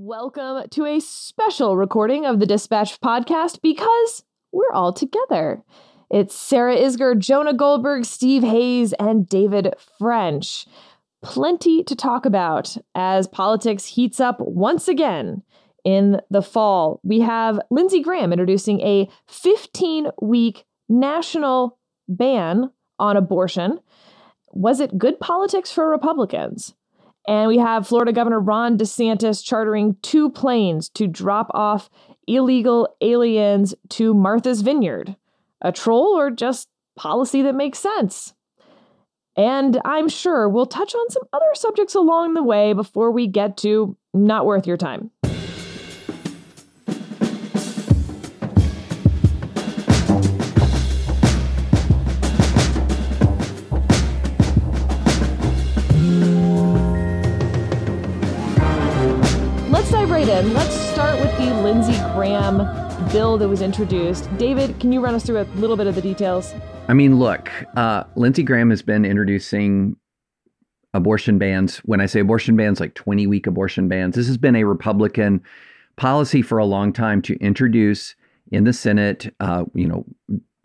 [0.00, 5.64] Welcome to a special recording of the Dispatch podcast because we're all together.
[6.08, 10.66] It's Sarah Isgur, Jonah Goldberg, Steve Hayes, and David French.
[11.20, 15.42] Plenty to talk about as politics heats up once again
[15.84, 17.00] in the fall.
[17.02, 21.76] We have Lindsey Graham introducing a 15 week national
[22.08, 22.70] ban
[23.00, 23.80] on abortion.
[24.52, 26.76] Was it good politics for Republicans?
[27.28, 31.90] And we have Florida Governor Ron DeSantis chartering two planes to drop off
[32.26, 35.14] illegal aliens to Martha's Vineyard.
[35.60, 38.32] A troll or just policy that makes sense?
[39.36, 43.58] And I'm sure we'll touch on some other subjects along the way before we get
[43.58, 45.10] to not worth your time.
[60.38, 60.54] In.
[60.54, 62.58] Let's start with the Lindsey Graham
[63.10, 64.28] bill that was introduced.
[64.36, 66.54] David, can you run us through a little bit of the details?
[66.88, 69.96] I mean, look, uh, Lindsey Graham has been introducing
[70.94, 71.78] abortion bans.
[71.78, 75.42] When I say abortion bans, like 20 week abortion bans, this has been a Republican
[75.96, 78.14] policy for a long time to introduce
[78.52, 80.04] in the Senate, uh, you know,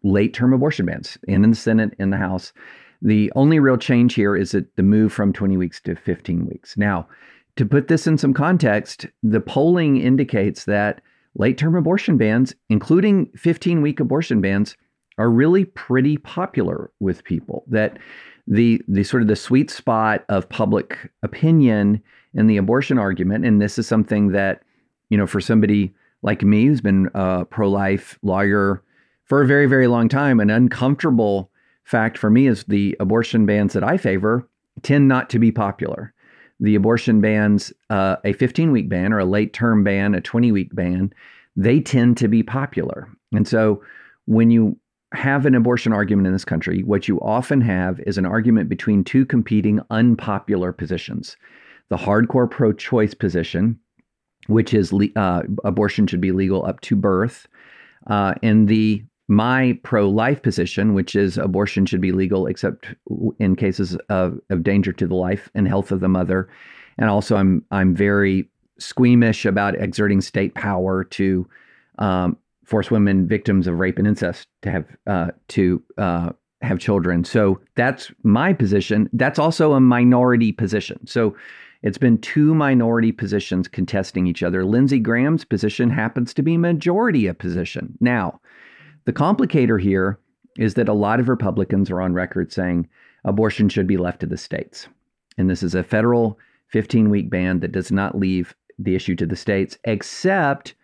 [0.03, 2.53] late term abortion bans in the Senate, in the House.
[3.01, 6.77] The only real change here is that the move from 20 weeks to 15 weeks.
[6.77, 7.07] Now,
[7.55, 11.01] to put this in some context, the polling indicates that
[11.35, 14.75] late term abortion bans, including 15 week abortion bans,
[15.17, 17.63] are really pretty popular with people.
[17.67, 17.97] That
[18.47, 22.01] the the sort of the sweet spot of public opinion
[22.33, 24.63] in the abortion argument, and this is something that
[25.09, 28.81] you know for somebody like me who's been a pro life lawyer
[29.25, 31.51] for a very very long time, an uncomfortable
[31.83, 34.47] fact for me is the abortion bans that I favor
[34.81, 36.13] tend not to be popular
[36.59, 40.51] the abortion bans, uh, a 15 week ban or a late term ban, a 20
[40.51, 41.13] week ban,
[41.55, 43.07] they tend to be popular.
[43.33, 43.83] And so
[44.25, 44.77] when you
[45.13, 49.03] have an abortion argument in this country, what you often have is an argument between
[49.03, 51.37] two competing unpopular positions
[51.89, 53.77] the hardcore pro choice position,
[54.47, 57.45] which is uh, abortion should be legal up to birth,
[58.07, 62.87] uh, and the my pro life position, which is abortion should be legal except
[63.39, 66.49] in cases of, of danger to the life and health of the mother.
[66.97, 71.47] And also, I'm I'm very squeamish about exerting state power to
[71.99, 77.23] um, force women victims of rape and incest to have uh, to uh, have children.
[77.23, 79.09] So that's my position.
[79.13, 81.05] That's also a minority position.
[81.05, 81.35] So
[81.81, 84.63] it's been two minority positions contesting each other.
[84.63, 87.97] Lindsey Graham's position happens to be majority a position.
[87.99, 88.39] Now,
[89.05, 90.19] the complicator here
[90.57, 92.87] is that a lot of Republicans are on record saying
[93.25, 94.87] abortion should be left to the states.
[95.37, 96.37] And this is a federal
[96.69, 100.75] 15 week ban that does not leave the issue to the states, except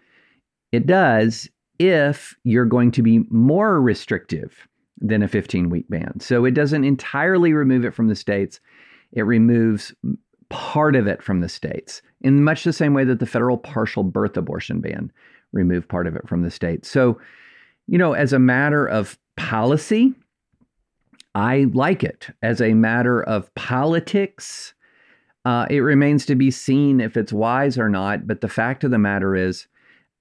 [0.71, 1.49] it does
[1.79, 6.19] if you're going to be more restrictive than a 15 week ban.
[6.19, 8.59] So it doesn't entirely remove it from the states,
[9.13, 9.93] it removes
[10.49, 14.03] part of it from the states in much the same way that the federal partial
[14.03, 15.11] birth abortion ban
[15.53, 16.89] removed part of it from the states.
[16.89, 17.19] So
[17.89, 20.13] you know, as a matter of policy,
[21.33, 22.27] I like it.
[22.43, 24.75] As a matter of politics,
[25.43, 28.27] uh, it remains to be seen if it's wise or not.
[28.27, 29.67] But the fact of the matter is,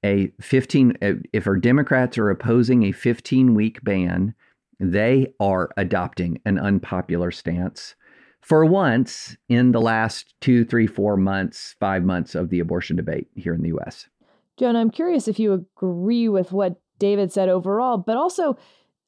[0.05, 0.97] a 15,
[1.33, 4.33] if our Democrats are opposing a 15 week ban,
[4.81, 7.97] they are adopting an unpopular stance
[8.41, 13.27] for once in the last two, three, four months, five months of the abortion debate
[13.35, 14.09] here in the US.
[14.57, 18.57] Joan, I'm curious if you agree with what David said overall, but also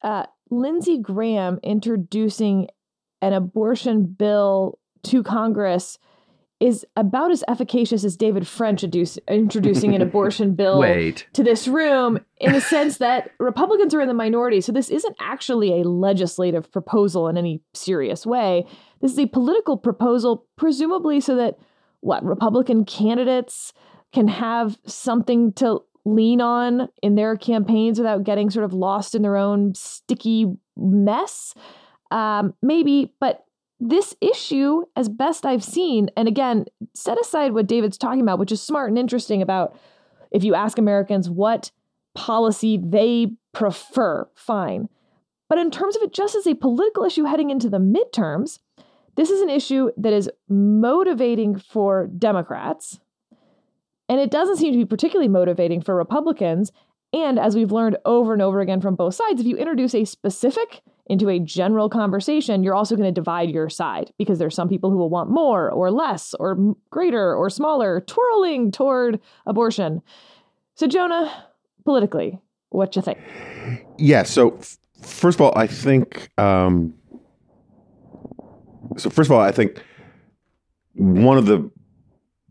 [0.01, 2.67] uh, Lindsey Graham introducing
[3.21, 5.97] an abortion bill to Congress
[6.61, 11.25] is about as efficacious as David French introducing an abortion bill Wait.
[11.33, 14.61] to this room in the sense that Republicans are in the minority.
[14.61, 18.67] So this isn't actually a legislative proposal in any serious way.
[19.01, 21.57] This is a political proposal, presumably so that
[22.01, 23.73] what Republican candidates
[24.13, 29.21] can have something to lean on in their campaigns without getting sort of lost in
[29.21, 31.53] their own sticky mess.
[32.09, 33.45] Um, maybe, but
[33.79, 38.51] this issue, as best I've seen, and again, set aside what David's talking about, which
[38.51, 39.75] is smart and interesting about
[40.31, 41.71] if you ask Americans what
[42.13, 44.89] policy they prefer, fine.
[45.49, 48.59] But in terms of it just as a political issue heading into the midterms,
[49.15, 52.99] this is an issue that is motivating for Democrats
[54.11, 56.73] and it doesn't seem to be particularly motivating for Republicans.
[57.13, 60.03] And as we've learned over and over again from both sides, if you introduce a
[60.03, 64.67] specific into a general conversation, you're also going to divide your side because there's some
[64.67, 70.01] people who will want more or less or greater or smaller, twirling toward abortion.
[70.75, 71.45] So, Jonah,
[71.85, 72.37] politically,
[72.67, 73.17] what you think?
[73.97, 74.23] Yeah.
[74.23, 76.29] So, f- first of all, I think.
[76.37, 76.95] Um,
[78.97, 79.81] so, first of all, I think
[80.95, 81.71] one of the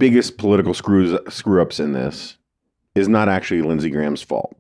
[0.00, 2.38] biggest political screws screw ups in this
[2.94, 4.56] is not actually Lindsey Graham's fault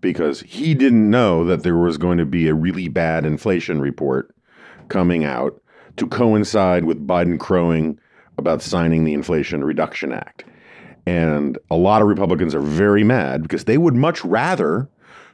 [0.00, 4.34] because he didn't know that there was going to be a really bad inflation report
[4.88, 5.60] coming out
[5.96, 7.98] to coincide with Biden crowing
[8.38, 10.44] about signing the Inflation Reduction Act.
[11.06, 14.88] And a lot of Republicans are very mad because they would much rather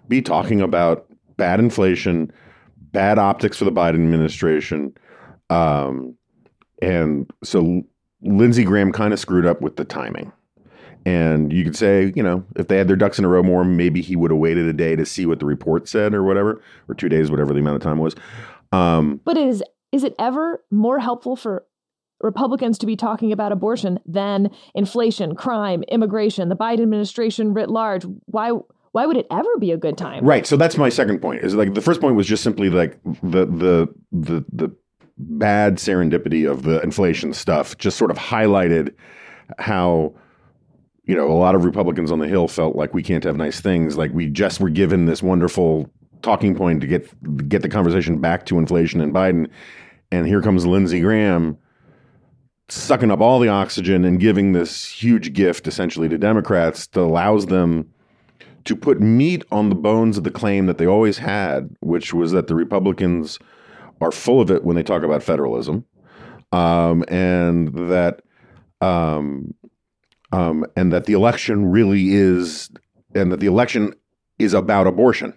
[0.09, 2.33] be talking about bad inflation,
[2.93, 4.95] bad optics for the Biden administration.
[5.51, 6.15] Um,
[6.81, 7.85] and so
[8.23, 10.33] Lindsey Graham kind of screwed up with the timing.
[11.07, 13.65] And you could say, you know, if they had their ducks in a row more,
[13.65, 16.61] maybe he would have waited a day to see what the report said or whatever,
[16.89, 18.15] or two days, whatever the amount of time was.
[18.73, 21.65] Um, but is is it ever more helpful for
[22.21, 28.05] Republicans to be talking about abortion than inflation, crime, immigration, the Biden administration writ large?
[28.27, 28.51] Why
[28.93, 30.25] why would it ever be a good time?
[30.25, 30.47] Right.
[30.47, 31.45] So that's my second point.
[31.45, 34.77] Is like the first point was just simply like the the the the
[35.19, 38.95] bad serendipity of the inflation stuff just sort of highlighted
[39.59, 40.15] how
[41.05, 43.61] you know a lot of Republicans on the Hill felt like we can't have nice
[43.61, 43.97] things.
[43.97, 45.91] Like we just were given this wonderful
[46.23, 49.49] talking point to get get the conversation back to inflation and Biden,
[50.13, 51.59] and here comes Lindsey Graham
[52.69, 57.47] sucking up all the oxygen and giving this huge gift essentially to Democrats that allows
[57.47, 57.91] them
[58.65, 62.33] to put meat on the bones of the claim that they always had, which was
[62.33, 63.39] that the Republicans
[64.01, 65.85] are full of it when they talk about federalism,
[66.53, 68.23] um, and that
[68.81, 69.55] um,
[70.33, 72.71] um, and that the election really is,
[73.15, 73.95] and that the election
[74.39, 75.35] is about abortion,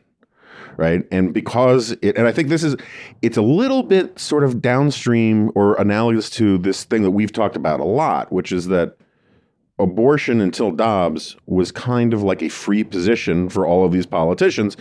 [0.77, 1.03] right?
[1.11, 2.75] And because it, and I think this is,
[3.21, 7.55] it's a little bit sort of downstream or analogous to this thing that we've talked
[7.55, 8.97] about a lot, which is that
[9.79, 14.77] abortion until Dobbs was kind of like a free position for all of these politicians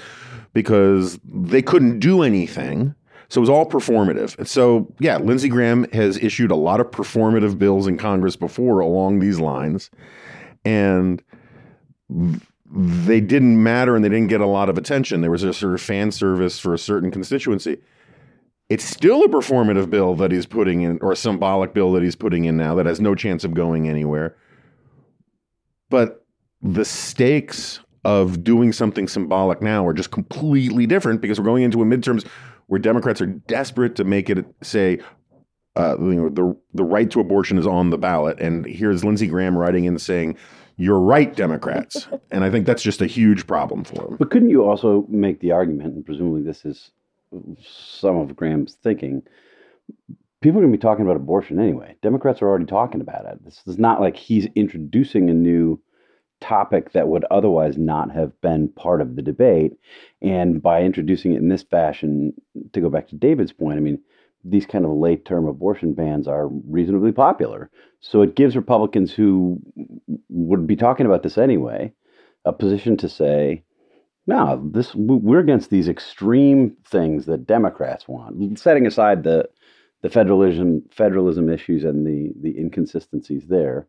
[0.52, 2.94] because they couldn't do anything
[3.30, 4.36] so it was all performative.
[4.38, 8.80] And so, yeah, Lindsey Graham has issued a lot of performative bills in Congress before
[8.80, 9.88] along these lines.
[10.64, 11.22] And
[12.72, 15.20] they didn't matter and they didn't get a lot of attention.
[15.20, 17.78] There was a sort of fan service for a certain constituency.
[18.68, 22.16] It's still a performative bill that he's putting in, or a symbolic bill that he's
[22.16, 24.36] putting in now that has no chance of going anywhere.
[25.88, 26.26] But
[26.62, 31.82] the stakes of doing something symbolic now are just completely different because we're going into
[31.82, 32.26] a midterms
[32.70, 35.00] where Democrats are desperate to make it say
[35.74, 39.26] uh, you know, the the right to abortion is on the ballot, and here's Lindsey
[39.26, 40.36] Graham writing in saying,
[40.76, 44.16] "You're right, Democrats," and I think that's just a huge problem for them.
[44.18, 46.90] But couldn't you also make the argument, and presumably this is
[47.60, 49.22] some of Graham's thinking?
[50.40, 51.96] People are going to be talking about abortion anyway.
[52.02, 53.44] Democrats are already talking about it.
[53.44, 55.80] This is not like he's introducing a new
[56.40, 59.72] topic that would otherwise not have been part of the debate.
[60.22, 62.34] And by introducing it in this fashion,
[62.72, 64.00] to go back to David's point, I mean,
[64.44, 67.70] these kind of late term abortion bans are reasonably popular.
[68.00, 69.60] So it gives Republicans who
[70.28, 71.92] would be talking about this anyway
[72.44, 73.62] a position to say,
[74.26, 78.58] no, this we're against these extreme things that Democrats want.
[78.58, 79.48] Setting aside the
[80.02, 83.86] the federalism federalism issues and the the inconsistencies there,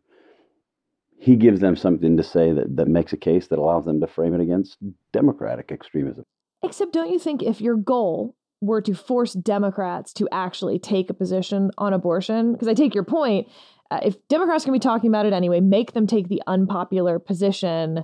[1.22, 4.08] he gives them something to say that, that makes a case that allows them to
[4.08, 4.76] frame it against
[5.12, 6.24] democratic extremism.
[6.64, 11.14] Except, don't you think if your goal were to force Democrats to actually take a
[11.14, 13.46] position on abortion, because I take your point,
[13.92, 18.02] uh, if Democrats can be talking about it anyway, make them take the unpopular position,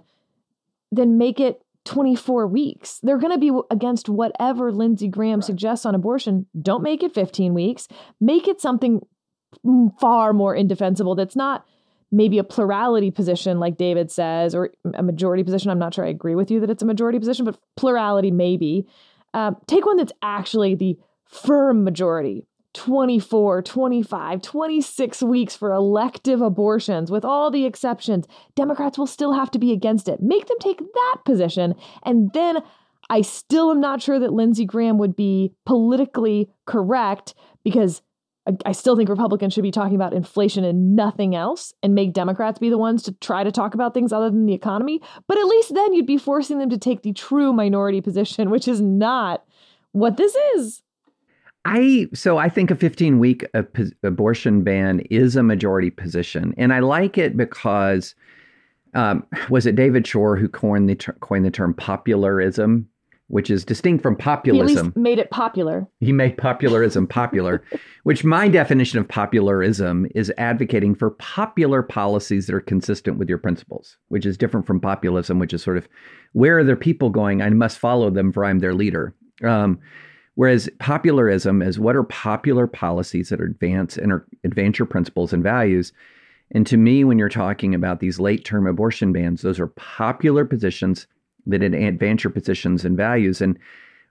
[0.92, 3.00] then make it 24 weeks.
[3.02, 5.44] They're going to be against whatever Lindsey Graham right.
[5.44, 6.46] suggests on abortion.
[6.62, 7.88] Don't make it 15 weeks.
[8.20, 9.04] Make it something
[10.00, 11.64] far more indefensible that's not
[12.10, 15.70] maybe a plurality position, like David says, or a majority position.
[15.70, 18.86] I'm not sure I agree with you that it's a majority position, but plurality maybe.
[19.34, 27.10] Uh, take one that's actually the firm majority 24, 25, 26 weeks for elective abortions
[27.10, 28.26] with all the exceptions.
[28.54, 30.22] Democrats will still have to be against it.
[30.22, 31.74] Make them take that position.
[32.04, 32.58] And then
[33.10, 37.34] I still am not sure that Lindsey Graham would be politically correct
[37.64, 38.02] because
[38.64, 42.58] I still think Republicans should be talking about inflation and nothing else and make Democrats
[42.58, 45.00] be the ones to try to talk about things other than the economy.
[45.26, 48.66] But at least then you'd be forcing them to take the true minority position, which
[48.66, 49.44] is not
[49.92, 50.82] what this is.
[51.64, 53.44] I so I think a 15 week
[54.02, 58.14] abortion ban is a majority position, and I like it because
[58.94, 62.88] um, was it David Shor who coined the ter- coined the term popularism?
[63.28, 64.86] Which is distinct from He at populism.
[64.86, 65.86] least made it popular.
[66.00, 67.62] He made popularism popular,
[68.02, 73.38] which my definition of popularism is advocating for popular policies that are consistent with your
[73.38, 75.88] principles, which is different from populism, which is sort of
[76.32, 77.42] where are their people going?
[77.42, 79.14] I must follow them for I'm their leader.
[79.44, 79.78] Um,
[80.34, 85.42] whereas popularism is what are popular policies that advance and are, advance your principles and
[85.42, 85.92] values.
[86.52, 90.46] And to me, when you're talking about these late term abortion bans, those are popular
[90.46, 91.06] positions
[91.48, 93.58] that advance your positions and values and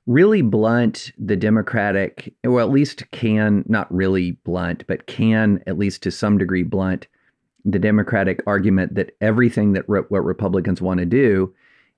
[0.05, 6.01] really blunt the Democratic, or at least can, not really blunt, but can at least
[6.03, 7.07] to some degree blunt
[7.65, 11.53] the Democratic argument that everything that re- what Republicans want to do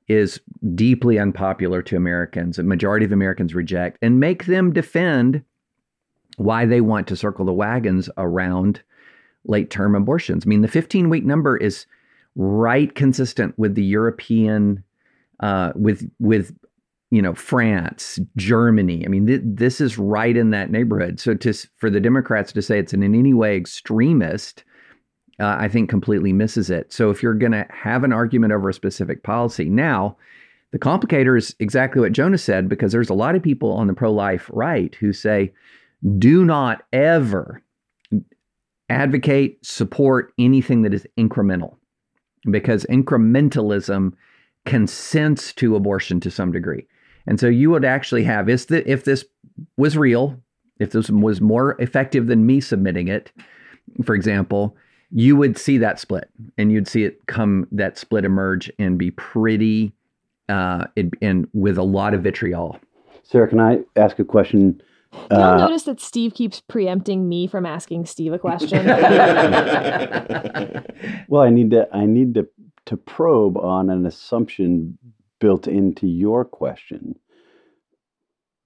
[0.08, 0.42] is
[0.74, 2.58] deeply unpopular to Americans.
[2.58, 5.44] A majority of Americans reject and make them defend
[6.38, 8.82] why they want to circle the wagons around
[9.46, 10.44] late term abortions.
[10.46, 11.86] I mean, the 15 week number is
[12.36, 14.84] right consistent with the European
[15.40, 16.56] uh, with with
[17.12, 19.06] you know France, Germany.
[19.06, 21.20] I mean, th- this is right in that neighborhood.
[21.20, 24.64] So to for the Democrats to say it's in any way extremist,
[25.40, 26.92] uh, I think completely misses it.
[26.92, 30.18] So if you're going to have an argument over a specific policy, now
[30.72, 33.94] the complicator is exactly what Jonah said because there's a lot of people on the
[33.94, 35.52] pro-life right who say,
[36.18, 37.62] do not ever
[38.90, 41.76] advocate, support anything that is incremental
[42.50, 44.14] because incrementalism
[44.70, 46.86] consents to abortion to some degree.
[47.26, 49.26] And so you would actually have is that if this
[49.78, 50.40] was real,
[50.80, 53.32] if this was more effective than me submitting it,
[54.04, 54.78] for example,
[55.12, 59.10] you would see that split and you'd see it come that split emerge and be
[59.12, 59.92] pretty
[60.50, 62.80] uh it, and with a lot of vitriol.
[63.24, 64.82] Sarah, can I ask a question?
[65.32, 68.86] You'll Uh, notice that Steve keeps preempting me from asking Steve a question.
[71.28, 72.48] well, I need to I need to
[72.90, 74.98] to probe on an assumption
[75.40, 77.14] built into your question.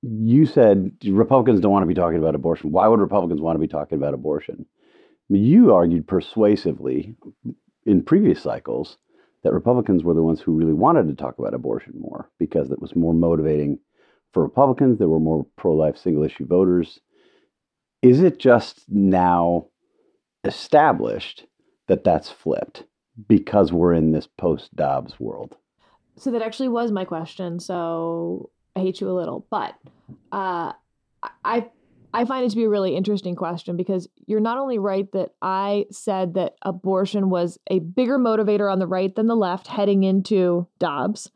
[0.01, 2.71] You said Republicans don't want to be talking about abortion.
[2.71, 4.65] Why would Republicans want to be talking about abortion?
[5.27, 7.15] You argued persuasively
[7.85, 8.97] in previous cycles
[9.43, 12.81] that Republicans were the ones who really wanted to talk about abortion more because it
[12.81, 13.77] was more motivating
[14.31, 14.99] for Republicans.
[14.99, 16.97] There were more pro life single issue voters.
[18.01, 19.67] Is it just now
[20.45, 21.45] established
[21.89, 22.85] that that's flipped
[23.27, 25.55] because we're in this post Dobbs world?
[26.15, 27.59] so that actually was my question.
[27.59, 29.75] So I hate you a little, but
[30.31, 30.73] uh,
[31.43, 31.69] I
[32.15, 35.31] I find it to be a really interesting question because you're not only right that
[35.41, 40.03] I said that abortion was a bigger motivator on the right than the left heading
[40.03, 41.31] into Dobbs,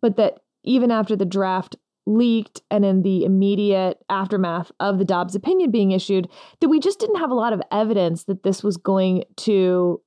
[0.00, 1.74] but that even after the draft
[2.06, 6.28] leaked and in the immediate aftermath of the Dobbs opinion being issued,
[6.60, 10.00] that we just didn't have a lot of evidence that this was going to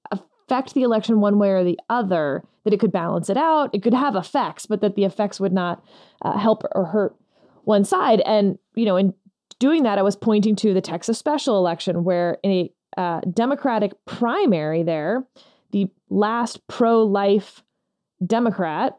[0.47, 3.83] affect the election one way or the other, that it could balance it out, it
[3.83, 5.83] could have effects, but that the effects would not
[6.21, 7.15] uh, help or hurt
[7.63, 8.21] one side.
[8.21, 9.13] And, you know, in
[9.59, 13.93] doing that, I was pointing to the Texas special election where in a uh, Democratic
[14.05, 15.25] primary there,
[15.71, 17.63] the last pro life
[18.25, 18.97] Democrat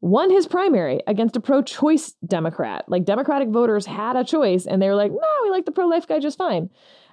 [0.00, 2.84] won his primary against a pro choice Democrat.
[2.88, 5.86] Like Democratic voters had a choice and they were like, no, we like the pro
[5.86, 6.70] life guy just fine.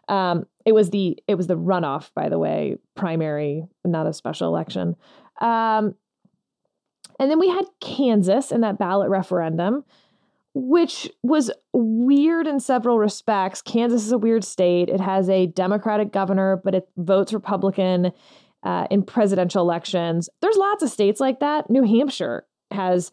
[0.08, 4.48] Um, it was the it was the runoff, by the way, primary, not a special
[4.48, 4.96] election.
[5.42, 5.96] Um,
[7.20, 9.84] and then we had Kansas in that ballot referendum,
[10.54, 13.62] which was weird in several respects.
[13.62, 14.90] Kansas is a weird state.
[14.90, 18.12] It has a Democratic governor, but it votes Republican
[18.64, 20.30] uh, in presidential elections.
[20.42, 21.70] There's lots of states like that.
[21.70, 23.12] New Hampshire has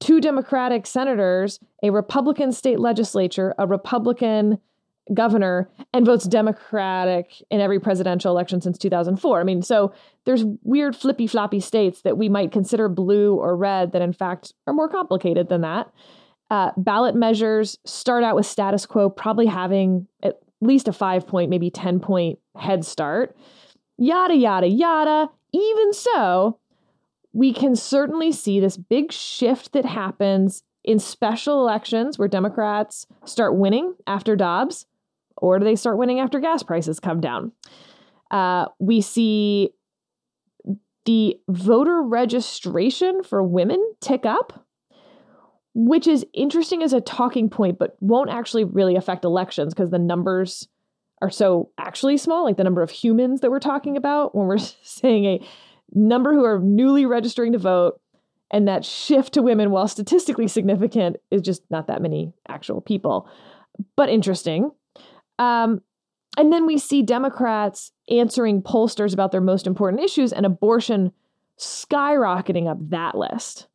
[0.00, 4.58] two Democratic senators, a Republican state legislature, a Republican
[5.14, 9.40] governor, and votes Democratic in every presidential election since 2004.
[9.40, 9.92] I mean, so
[10.24, 14.52] there's weird flippy floppy states that we might consider blue or red that in fact
[14.66, 15.90] are more complicated than that.
[16.50, 21.50] Uh, ballot measures start out with status quo, probably having at least a five point,
[21.50, 23.36] maybe 10 point head start.
[23.98, 25.28] Yada, yada, yada.
[25.52, 26.58] Even so,
[27.32, 33.54] we can certainly see this big shift that happens in special elections where Democrats start
[33.54, 34.86] winning after Dobbs,
[35.38, 37.52] or do they start winning after gas prices come down?
[38.30, 39.70] Uh, we see
[41.06, 44.66] the voter registration for women tick up,
[45.74, 49.98] which is interesting as a talking point, but won't actually really affect elections because the
[49.98, 50.68] numbers
[51.22, 54.58] are so actually small, like the number of humans that we're talking about when we're
[54.82, 55.40] saying a
[55.92, 58.00] number who are newly registering to vote.
[58.50, 63.28] And that shift to women, while statistically significant, is just not that many actual people,
[63.94, 64.70] but interesting.
[65.38, 65.82] Um,
[66.36, 71.12] and then we see Democrats answering pollsters about their most important issues and abortion
[71.58, 73.66] skyrocketing up that list.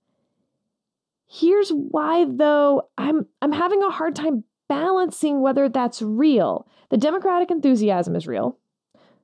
[1.27, 6.67] Here's why though I'm I'm having a hard time balancing whether that's real.
[6.89, 8.58] The democratic enthusiasm is real.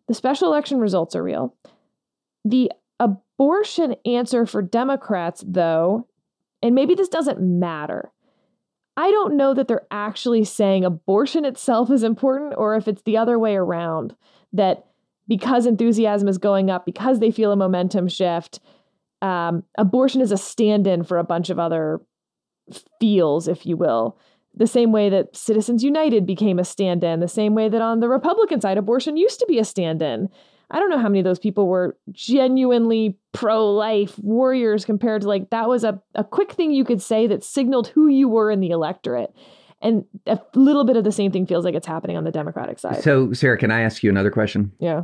[0.08, 1.56] The special election results are real.
[2.44, 6.08] The abortion answer for Democrats though,
[6.62, 8.12] and maybe this doesn't matter.
[9.00, 13.16] I don't know that they're actually saying abortion itself is important or if it's the
[13.16, 14.14] other way around
[14.52, 14.88] that
[15.26, 18.60] because enthusiasm is going up, because they feel a momentum shift,
[19.22, 22.02] um, abortion is a stand in for a bunch of other
[23.00, 24.18] feels, if you will.
[24.54, 28.02] The same way that Citizens United became a stand in, the same way that on
[28.02, 30.28] the Republican side, abortion used to be a stand in.
[30.72, 35.28] I don't know how many of those people were genuinely pro life warriors compared to
[35.28, 38.52] like that was a, a quick thing you could say that signaled who you were
[38.52, 39.34] in the electorate.
[39.82, 42.80] And a little bit of the same thing feels like it's happening on the Democratic
[42.80, 43.02] side.
[43.02, 44.74] So, Sarah, can I ask you another question?
[44.78, 45.04] Yeah.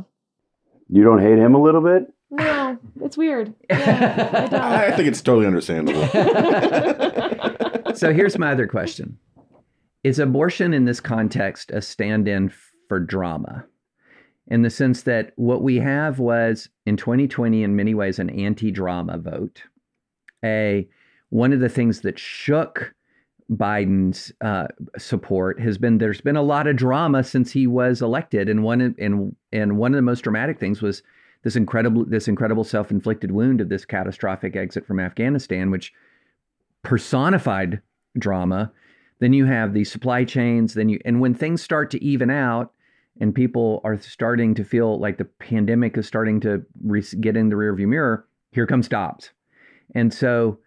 [0.88, 2.12] You don't hate him a little bit?
[2.30, 3.54] No, it's weird.
[3.70, 4.86] Yeah, I.
[4.86, 6.06] I think it's totally understandable.
[7.94, 9.18] so here's my other question
[10.04, 12.52] Is abortion in this context a stand in
[12.88, 13.64] for drama?
[14.48, 18.70] In the sense that what we have was in 2020, in many ways, an anti
[18.70, 19.62] drama vote.
[20.44, 20.88] A
[21.30, 22.94] one of the things that shook
[23.50, 24.66] Biden's uh,
[24.98, 28.94] support has been there's been a lot of drama since he was elected, and one
[28.98, 31.02] and and one of the most dramatic things was
[31.42, 35.92] this incredible this incredible self-inflicted wound of this catastrophic exit from Afghanistan, which
[36.82, 37.80] personified
[38.18, 38.72] drama.
[39.18, 40.74] Then you have the supply chains.
[40.74, 42.72] Then you and when things start to even out,
[43.20, 47.48] and people are starting to feel like the pandemic is starting to re- get in
[47.48, 49.30] the rearview mirror, here comes Dobbs.
[49.94, 50.58] And so,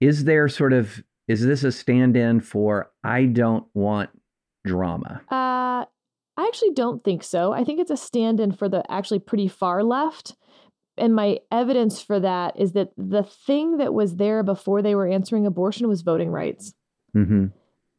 [0.00, 4.10] is there sort of is this a stand-in for I don't want
[4.64, 5.20] drama?
[5.30, 5.84] Uh,
[6.36, 7.52] I actually don't think so.
[7.52, 10.34] I think it's a stand-in for the actually pretty far left.
[10.96, 15.06] And my evidence for that is that the thing that was there before they were
[15.06, 16.74] answering abortion was voting rights.
[17.16, 17.46] Mm-hmm.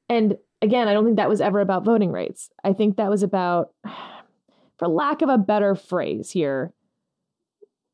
[0.09, 2.49] And again, I don't think that was ever about voting rights.
[2.63, 3.71] I think that was about,
[4.77, 6.73] for lack of a better phrase here,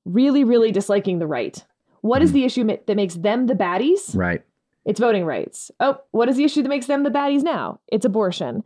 [0.06, 1.64] really, really disliking the right.
[2.02, 2.34] What is Mhm.
[2.34, 4.16] the issue ma- that makes them the baddies?
[4.16, 4.42] Right.
[4.86, 5.70] It's voting rights.
[5.82, 7.80] Oh, what is the issue that makes them the baddies now?
[7.88, 8.63] It's abortion.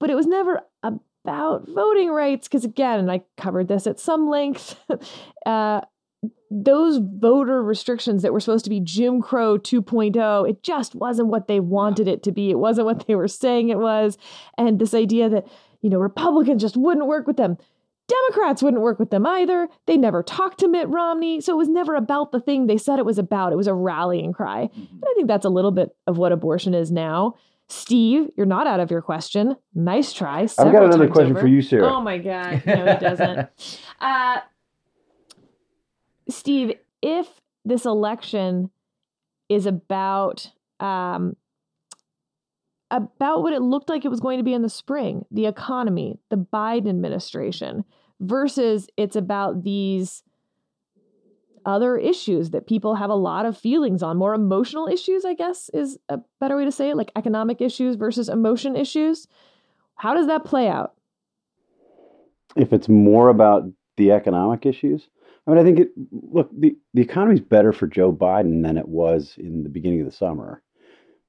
[0.00, 4.28] But it was never about voting rights because, again, and I covered this at some
[4.28, 4.74] length,
[5.46, 5.82] uh,
[6.50, 11.46] those voter restrictions that were supposed to be Jim Crow 2.0, it just wasn't what
[11.46, 12.50] they wanted it to be.
[12.50, 14.18] It wasn't what they were saying it was.
[14.58, 15.46] And this idea that,
[15.80, 17.56] you know, Republicans just wouldn't work with them.
[18.08, 19.68] Democrats wouldn't work with them either.
[19.86, 21.40] They never talked to Mitt Romney.
[21.40, 23.52] So it was never about the thing they said it was about.
[23.52, 24.68] It was a rallying cry.
[24.74, 27.36] And I think that's a little bit of what abortion is now.
[27.68, 29.54] Steve, you're not out of your question.
[29.76, 30.40] Nice try.
[30.40, 31.42] I've got another question over.
[31.42, 31.86] for you, Sarah.
[31.86, 32.64] Oh my God.
[32.66, 33.48] No, he doesn't.
[34.00, 34.38] uh,
[36.30, 37.26] Steve, if
[37.64, 38.70] this election
[39.48, 41.36] is about um,
[42.90, 46.18] about what it looked like it was going to be in the spring, the economy,
[46.28, 47.84] the Biden administration,
[48.20, 50.22] versus it's about these
[51.64, 55.70] other issues that people have a lot of feelings on, more emotional issues, I guess
[55.74, 59.28] is a better way to say it, like economic issues versus emotion issues.
[59.94, 60.94] How does that play out?
[62.56, 63.64] if it's more about
[63.96, 65.08] the economic issues,
[65.46, 65.90] I mean, I think it.
[66.12, 70.06] Look, the the economy's better for Joe Biden than it was in the beginning of
[70.06, 70.62] the summer,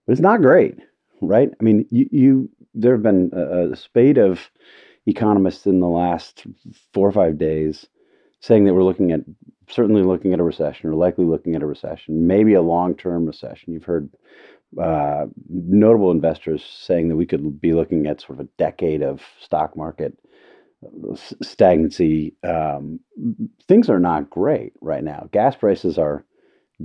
[0.05, 0.77] but it's not great,
[1.21, 1.49] right?
[1.59, 4.49] I mean, you, you there have been a, a spate of
[5.05, 6.45] economists in the last
[6.93, 7.87] four or five days
[8.41, 9.21] saying that we're looking at
[9.69, 13.25] certainly looking at a recession or likely looking at a recession, maybe a long term
[13.25, 13.73] recession.
[13.73, 14.09] You've heard
[14.81, 19.21] uh, notable investors saying that we could be looking at sort of a decade of
[19.39, 20.17] stock market
[21.41, 22.35] stagnancy.
[22.43, 22.99] Um,
[23.67, 25.29] things are not great right now.
[25.31, 26.25] Gas prices are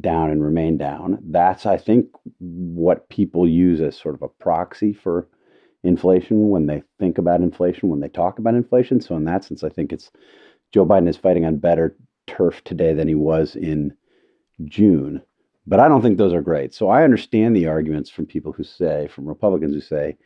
[0.00, 1.18] down and remain down.
[1.22, 2.06] That's, I think,
[2.38, 5.28] what people use as sort of a proxy for
[5.82, 9.00] inflation when they think about inflation, when they talk about inflation.
[9.00, 10.10] So, in that sense, I think it's
[10.72, 13.94] Joe Biden is fighting on better turf today than he was in
[14.64, 15.22] June.
[15.66, 16.72] But I don't think those are great.
[16.74, 20.16] So I understand the arguments from people who say, from Republicans who say,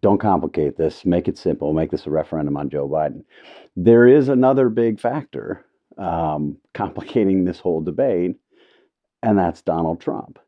[0.00, 3.24] don't complicate this, make it simple, make this a referendum on Joe Biden.
[3.76, 5.64] There is another big factor
[5.98, 8.36] um, complicating this whole debate,
[9.22, 10.38] and that's Donald Trump,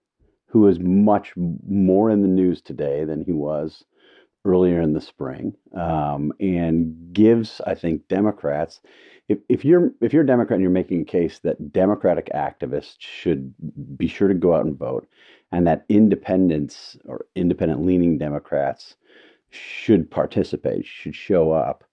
[0.46, 3.84] who is much more in the news today than he was
[4.44, 8.80] earlier in the spring, um, and gives, I think, Democrats.
[9.28, 12.96] If, if you're if you're a Democrat and you're making a case that Democratic activists
[12.98, 13.54] should
[13.96, 15.08] be sure to go out and vote,
[15.50, 18.96] and that independents or independent leaning Democrats
[19.50, 21.84] should participate, should show up.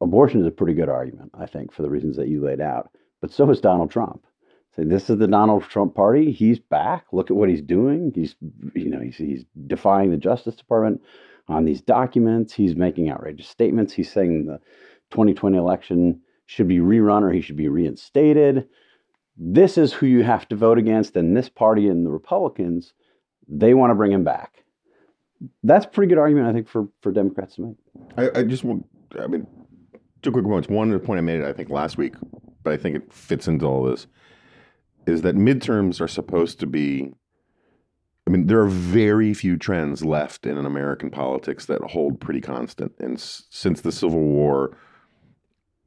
[0.00, 2.90] Abortion is a pretty good argument, I think, for the reasons that you laid out.
[3.20, 4.24] But so is Donald Trump,
[4.78, 6.30] Say this is the Donald Trump party.
[6.30, 7.06] He's back.
[7.12, 8.12] Look at what he's doing.
[8.14, 8.36] He's
[8.74, 11.00] you know he's he's defying the Justice Department
[11.48, 12.54] on these documents.
[12.54, 13.92] He's making outrageous statements.
[13.92, 14.60] He's saying the
[15.10, 18.68] 2020 election should be rerun or he should be reinstated.
[19.36, 22.92] This is who you have to vote against, and this party and the Republicans,
[23.48, 24.64] they want to bring him back.
[25.62, 27.76] That's a pretty good argument, I think, for for Democrats to make.
[28.16, 28.86] I, I just want,
[29.18, 29.46] I mean,
[30.22, 30.68] two quick points.
[30.68, 32.14] One, the point I made, I think, last week,
[32.62, 34.06] but I think it fits into all this,
[35.08, 37.12] is that midterms are supposed to be.
[38.26, 42.92] I mean, there are very few trends left in American politics that hold pretty constant.
[42.98, 44.76] And s- since the Civil War,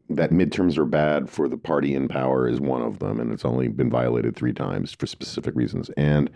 [0.10, 3.46] that midterms are bad for the party in power is one of them, and it's
[3.46, 5.92] only been violated three times for specific reasons.
[5.96, 6.30] And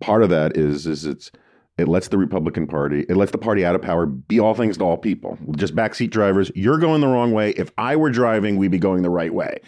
[0.00, 1.32] part of that is is it's
[1.78, 4.76] it lets the Republican Party, it lets the party out of power be all things
[4.78, 5.38] to all people.
[5.56, 6.50] Just backseat drivers.
[6.56, 7.50] You're going the wrong way.
[7.50, 9.60] If I were driving, we'd be going the right way.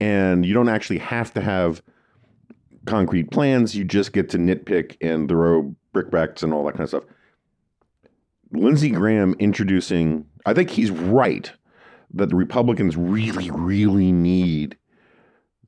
[0.00, 1.82] And you don't actually have to have
[2.88, 3.74] concrete plans.
[3.74, 7.04] You just get to nitpick and throw brickbats and all that kind of stuff.
[8.52, 11.52] Lindsey Graham introducing, I think he's right
[12.14, 14.76] that the Republicans really, really need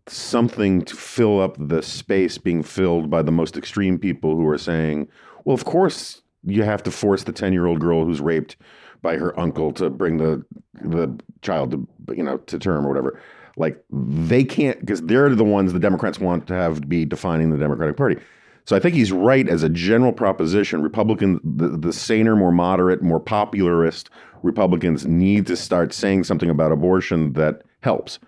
[0.06, 4.58] something to fill up the space being filled by the most extreme people who are
[4.58, 5.08] saying,
[5.44, 8.56] well, of course you have to force the 10 year old girl who's raped
[9.02, 10.44] by her uncle to bring the
[10.82, 13.20] the child to you know to term or whatever.
[13.60, 17.58] Like they can't because they're the ones the Democrats want to have be defining the
[17.58, 18.16] Democratic Party.
[18.64, 20.82] So I think he's right as a general proposition.
[20.82, 24.08] Republican, the, the saner, more moderate, more popularist
[24.42, 28.18] Republicans need to start saying something about abortion that helps.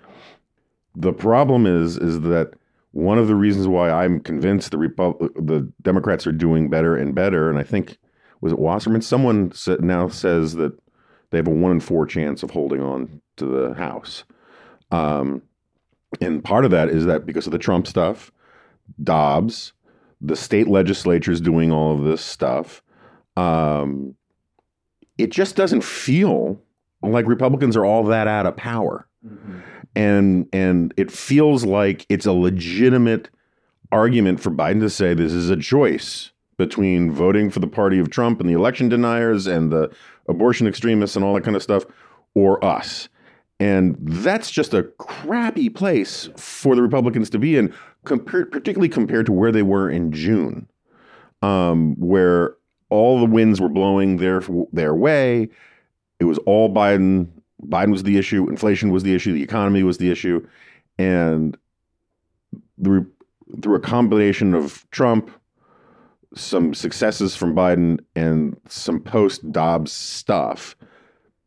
[0.94, 2.52] The problem is is that
[2.92, 7.14] one of the reasons why I'm convinced the Repu- the Democrats are doing better and
[7.14, 7.96] better, and I think
[8.42, 9.00] was it Wasserman?
[9.00, 10.78] Someone now says that
[11.30, 14.24] they have a one in four chance of holding on to the House,
[14.92, 15.42] um,
[16.20, 18.30] and part of that is that because of the Trump stuff,
[19.02, 19.72] Dobbs,
[20.20, 22.82] the state legislatures doing all of this stuff,
[23.36, 24.14] um,
[25.18, 26.60] it just doesn't feel
[27.02, 29.08] like Republicans are all that out of power
[29.94, 33.30] and and it feels like it's a legitimate
[33.90, 38.10] argument for Biden to say this is a choice between voting for the party of
[38.10, 39.90] Trump and the election deniers and the
[40.28, 41.84] abortion extremists and all that kind of stuff
[42.34, 43.08] or us.
[43.62, 47.72] And that's just a crappy place for the Republicans to be in,
[48.04, 50.68] compared, particularly compared to where they were in June,
[51.42, 52.56] um, where
[52.90, 55.48] all the winds were blowing their their way.
[56.18, 57.28] It was all Biden.
[57.64, 58.48] Biden was the issue.
[58.48, 59.32] Inflation was the issue.
[59.32, 60.44] The economy was the issue,
[60.98, 61.56] and
[62.82, 63.06] through
[63.62, 65.30] through a combination of Trump,
[66.34, 70.74] some successes from Biden, and some post Dobbs stuff,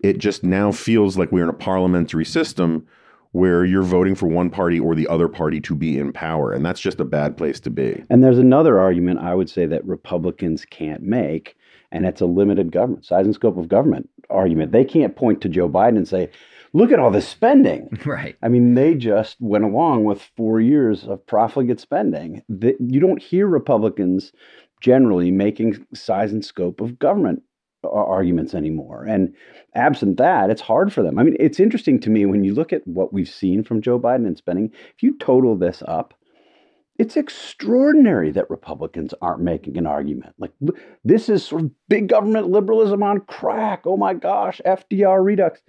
[0.05, 2.87] it just now feels like we're in a parliamentary system
[3.31, 6.65] where you're voting for one party or the other party to be in power, and
[6.65, 8.03] that's just a bad place to be.
[8.09, 11.57] And there's another argument I would say that Republicans can't make,
[11.91, 14.71] and it's a limited government, size and scope of government argument.
[14.71, 16.29] They can't point to Joe Biden and say,
[16.71, 17.89] look at all this spending.
[18.05, 18.37] Right.
[18.43, 22.43] I mean, they just went along with four years of profligate spending.
[22.47, 24.31] The, you don't hear Republicans
[24.79, 27.41] generally making size and scope of government
[27.89, 29.05] arguments anymore.
[29.05, 29.33] And
[29.73, 31.19] absent that, it's hard for them.
[31.19, 33.99] I mean, it's interesting to me when you look at what we've seen from Joe
[33.99, 36.13] Biden and spending, if you total this up,
[36.97, 40.33] it's extraordinary that Republicans aren't making an argument.
[40.39, 40.53] Like,
[41.03, 43.81] this is sort of big government liberalism on crack.
[43.85, 45.61] Oh my gosh, FDR redux.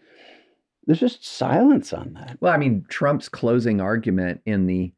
[0.86, 2.38] There's just silence on that.
[2.40, 4.92] Well, I mean, Trump's closing argument in the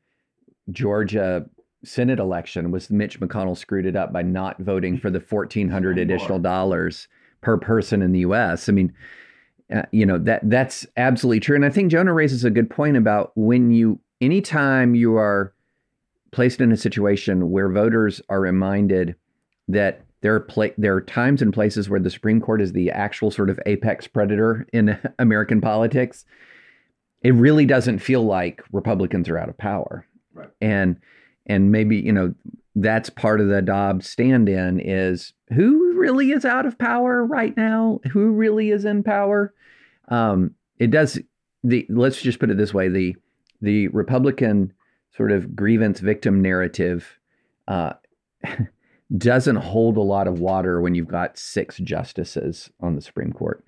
[0.70, 1.48] Georgia
[1.84, 5.98] Senate election was Mitch McConnell screwed it up by not voting for the fourteen hundred
[5.98, 7.08] additional dollars
[7.40, 8.68] per person in the U.S.
[8.68, 8.92] I mean,
[9.74, 12.96] uh, you know that that's absolutely true, and I think Jonah raises a good point
[12.96, 15.52] about when you, anytime you are
[16.32, 19.14] placed in a situation where voters are reminded
[19.68, 22.90] that there are pla- there are times and places where the Supreme Court is the
[22.90, 26.24] actual sort of apex predator in American politics.
[27.22, 30.50] It really doesn't feel like Republicans are out of power, Right.
[30.60, 30.96] and
[31.48, 32.34] and maybe you know
[32.74, 38.00] that's part of the Dobbs stand-in is who really is out of power right now,
[38.12, 39.52] who really is in power.
[40.08, 41.18] Um, it does
[41.64, 43.16] the let's just put it this way the
[43.60, 44.72] the Republican
[45.16, 47.18] sort of grievance victim narrative
[47.66, 47.94] uh,
[49.18, 53.64] doesn't hold a lot of water when you've got six justices on the Supreme Court.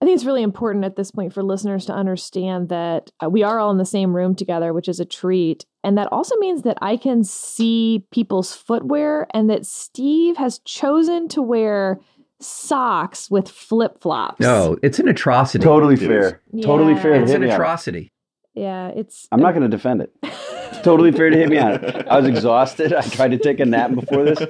[0.00, 3.42] I think it's really important at this point for listeners to understand that uh, we
[3.42, 5.64] are all in the same room together, which is a treat.
[5.82, 11.28] And that also means that I can see people's footwear and that Steve has chosen
[11.28, 11.98] to wear
[12.40, 14.40] socks with flip flops.
[14.40, 15.64] No, it's an atrocity.
[15.64, 16.42] Totally It fair.
[16.62, 17.14] Totally fair.
[17.22, 18.12] it's an atrocity.
[18.54, 19.28] Yeah, it's.
[19.32, 20.10] I'm not going to defend it.
[20.22, 22.06] It's totally fair to hit me on it.
[22.08, 22.92] I was exhausted.
[22.92, 24.40] I tried to take a nap before this,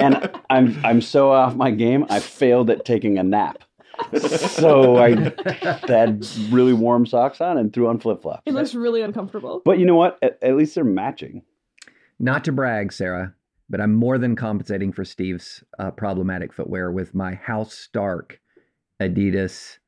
[0.00, 2.04] and I'm I'm so off my game.
[2.10, 3.62] I failed at taking a nap.
[4.14, 5.10] So I
[5.86, 8.42] had really warm socks on and threw on flip flops.
[8.46, 9.62] It looks really uncomfortable.
[9.64, 10.18] But you know what?
[10.22, 11.42] At, at least they're matching.
[12.18, 13.34] Not to brag, Sarah,
[13.70, 18.40] but I'm more than compensating for Steve's uh, problematic footwear with my House Stark
[19.00, 19.78] Adidas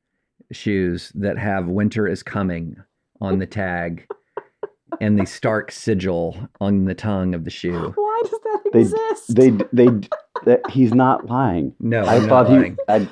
[0.51, 2.75] shoes that have "Winter is coming"
[3.21, 4.07] on the tag
[4.99, 7.91] and the Stark sigil on the tongue of the shoe.
[7.95, 9.35] Why does that They exist?
[9.35, 9.87] they they.
[10.45, 11.73] that he's not lying.
[11.79, 12.73] No, I I'm thought not he.
[12.89, 13.07] I,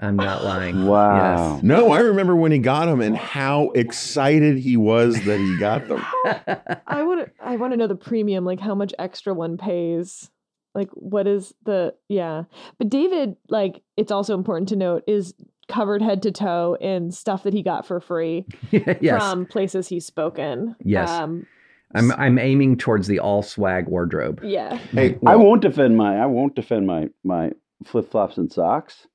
[0.00, 0.86] I'm not lying.
[0.86, 1.60] wow.
[1.62, 5.88] No, I remember when he got them and how excited he was that he got
[5.88, 6.04] them.
[6.86, 7.30] I want to.
[7.42, 10.30] I want to know the premium, like how much extra one pays.
[10.74, 12.44] Like what is the yeah?
[12.78, 15.34] But David, like it's also important to note, is
[15.68, 19.22] covered head to toe in stuff that he got for free yes.
[19.22, 20.76] from places he's spoken.
[20.84, 21.08] Yes.
[21.08, 21.46] Um,
[21.94, 24.40] I'm I'm aiming towards the all swag wardrobe.
[24.42, 24.76] yeah.
[24.90, 26.18] Hey, I won't defend my.
[26.18, 27.52] I won't defend my my
[27.84, 29.06] flip flops and socks.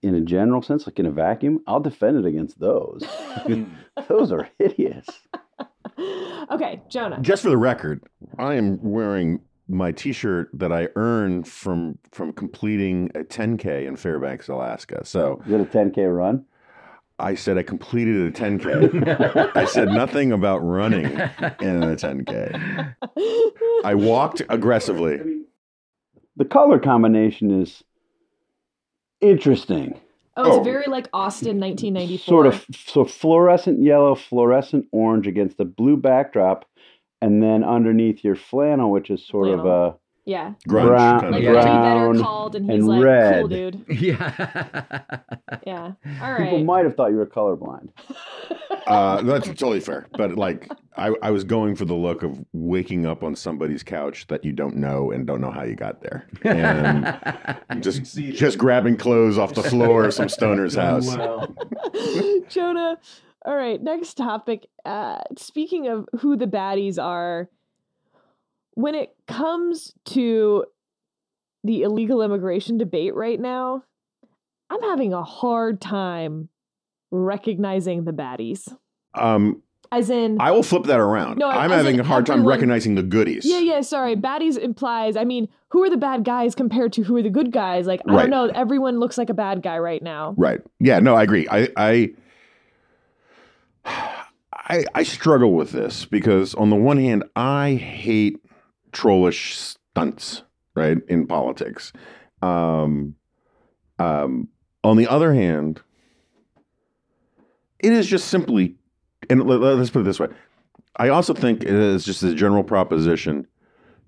[0.00, 3.02] In a general sense, like in a vacuum, I'll defend it against those.
[4.08, 5.06] those are hideous.
[6.50, 7.18] okay, Jonah.
[7.20, 8.02] just for the record,
[8.38, 14.48] I am wearing my T-shirt that I earned from from completing a 10K in Fairbanks,
[14.48, 15.04] Alaska.
[15.04, 16.44] So You got a 10k run.
[17.20, 19.50] I said I completed a 10K.
[19.56, 22.94] I said nothing about running in a 10K.
[23.84, 25.42] I walked aggressively.
[26.36, 27.82] The color combination is
[29.20, 29.98] interesting.
[30.36, 30.62] Oh, it's Oh.
[30.62, 32.18] very like Austin, 1994.
[32.18, 36.64] Sort of so fluorescent yellow, fluorescent orange against a blue backdrop,
[37.20, 39.96] and then underneath your flannel, which is sort of a
[40.28, 40.52] Yeah.
[40.68, 40.84] Grunge.
[40.84, 41.52] Like Brown- kind of a Yeah.
[41.52, 43.40] brown better called, and he's and like, red.
[43.40, 43.84] cool, dude.
[43.88, 45.00] Yeah.
[45.66, 45.92] Yeah.
[46.22, 47.88] All people might have thought you were colorblind.
[48.86, 50.06] Uh, that's totally fair.
[50.12, 54.26] But like, I, I was going for the look of waking up on somebody's couch
[54.28, 57.14] that you don't know and don't know how you got there, and
[57.82, 61.14] just just grabbing clothes off the floor of some stoner's house.
[62.48, 62.96] Jonah.
[63.44, 64.66] All right, next topic.
[64.86, 67.50] Uh, speaking of who the baddies are,
[68.78, 70.64] when it comes to
[71.64, 73.82] the illegal immigration debate right now,
[74.70, 76.48] I'm having a hard time
[77.10, 78.72] recognizing the baddies.
[79.14, 81.38] Um, As in, I will flip that around.
[81.38, 83.44] No, I'm having a hard time recognizing the goodies.
[83.44, 84.14] yeah, yeah, sorry.
[84.14, 87.50] Baddies implies, I mean, who are the bad guys compared to who are the good
[87.50, 87.84] guys?
[87.88, 88.20] Like, I Right.
[88.22, 88.46] don't know.
[88.54, 90.34] Everyone looks like a bad guy right now.
[90.36, 90.60] Right.
[90.78, 91.00] Yeah.
[91.00, 91.48] No, I agree.
[91.50, 92.10] I, I,
[94.52, 98.38] I, I struggle with this because on the one hand, I hate
[98.98, 100.42] trollish stunts,
[100.74, 101.92] right, in politics.
[102.42, 103.14] Um,
[104.00, 104.48] um,
[104.82, 105.80] on the other hand,
[107.78, 108.74] it is just simply,
[109.30, 110.26] and let, us put it this way.
[110.96, 113.46] I also think it is just a general proposition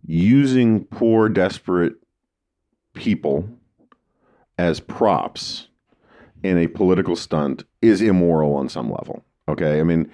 [0.05, 1.95] using poor, desperate
[2.95, 3.49] people
[4.59, 5.69] as props
[6.43, 9.23] in a political stunt is immoral on some level.
[9.47, 9.79] Okay.
[9.79, 10.11] I mean,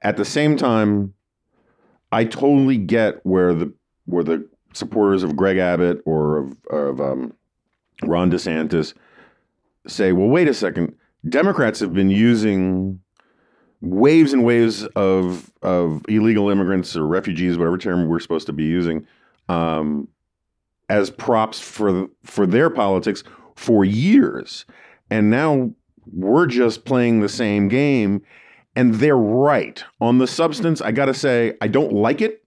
[0.00, 1.14] at the same time,
[2.10, 3.72] I totally get where the
[4.06, 7.34] where the supporters of Greg Abbott or of, of um,
[8.02, 8.94] Ron DeSantis
[9.86, 10.94] say, well, wait a second.
[11.28, 13.00] Democrats have been using
[13.80, 18.64] waves and waves of of illegal immigrants or refugees, whatever term we're supposed to be
[18.64, 19.06] using,
[19.48, 20.08] um,
[20.88, 23.22] as props for for their politics
[23.54, 24.64] for years,
[25.10, 25.70] and now
[26.12, 28.22] we're just playing the same game.
[28.74, 30.80] And they're right on the substance.
[30.80, 32.41] I got to say, I don't like it,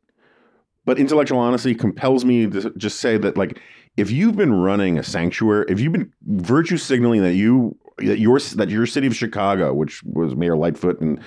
[0.86, 3.60] but intellectual honesty compels me to just say that, like,
[3.98, 8.39] if you've been running a sanctuary, if you've been virtue signaling that you that your
[8.39, 11.19] that your city of Chicago, which was Mayor Lightfoot and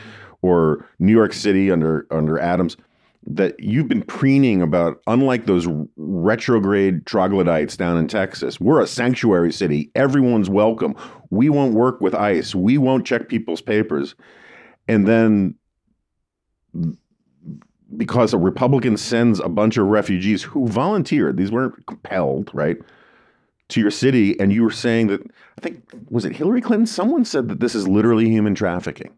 [0.43, 2.77] or New York City under under Adams,
[3.27, 5.67] that you've been preening about, unlike those
[5.97, 9.91] retrograde troglodytes down in Texas, we're a sanctuary city.
[9.95, 10.95] Everyone's welcome.
[11.31, 12.55] We won't work with ICE.
[12.55, 14.15] We won't check people's papers.
[14.87, 15.55] And then
[17.97, 22.77] because a Republican sends a bunch of refugees who volunteered, these weren't compelled, right,
[23.69, 25.23] to your city, and you were saying that
[25.59, 26.87] I think was it Hillary Clinton?
[26.87, 29.13] Someone said that this is literally human trafficking,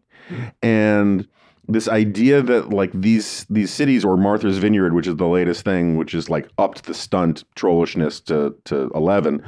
[0.61, 1.27] and
[1.67, 5.95] this idea that like these these cities or Martha's Vineyard, which is the latest thing,
[5.95, 9.43] which is like upped the stunt trollishness to to eleven.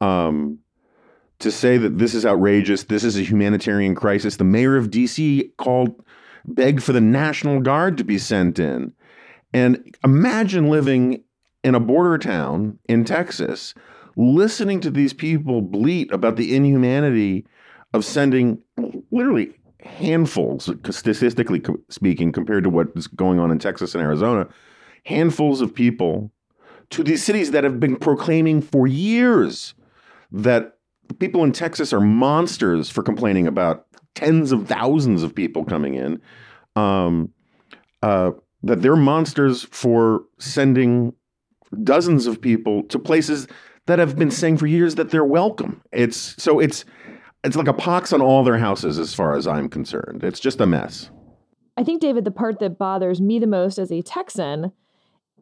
[0.00, 0.58] Um,
[1.40, 4.36] to say that this is outrageous, this is a humanitarian crisis.
[4.36, 6.02] The mayor of DC called,
[6.44, 8.92] begged for the National Guard to be sent in.
[9.52, 11.22] And imagine living
[11.62, 13.74] in a border town in Texas,
[14.16, 17.46] listening to these people bleat about the inhumanity
[17.92, 18.58] of sending
[19.10, 24.48] literally handfuls, statistically speaking, compared to what is going on in Texas and Arizona,
[25.04, 26.30] handfuls of people
[26.90, 29.74] to these cities that have been proclaiming for years
[30.32, 30.78] that
[31.18, 36.20] people in Texas are monsters for complaining about tens of thousands of people coming in.
[36.76, 37.30] Um,
[38.02, 38.32] uh,
[38.64, 41.12] that they're monsters for sending
[41.82, 43.46] dozens of people to places
[43.86, 45.82] that have been saying for years that they're welcome.
[45.92, 46.84] It's so it's
[47.44, 50.24] it's like a pox on all their houses as far as I'm concerned.
[50.24, 51.10] It's just a mess.
[51.76, 54.72] I think David the part that bothers me the most as a Texan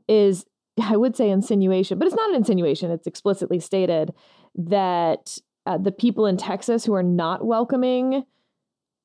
[0.09, 0.45] is
[0.83, 2.91] I would say insinuation, but it's not an insinuation.
[2.91, 4.13] It's explicitly stated
[4.57, 8.25] that uh, the people in Texas who are not welcoming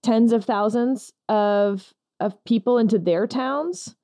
[0.07, 3.95] tens of thousands of of people into their towns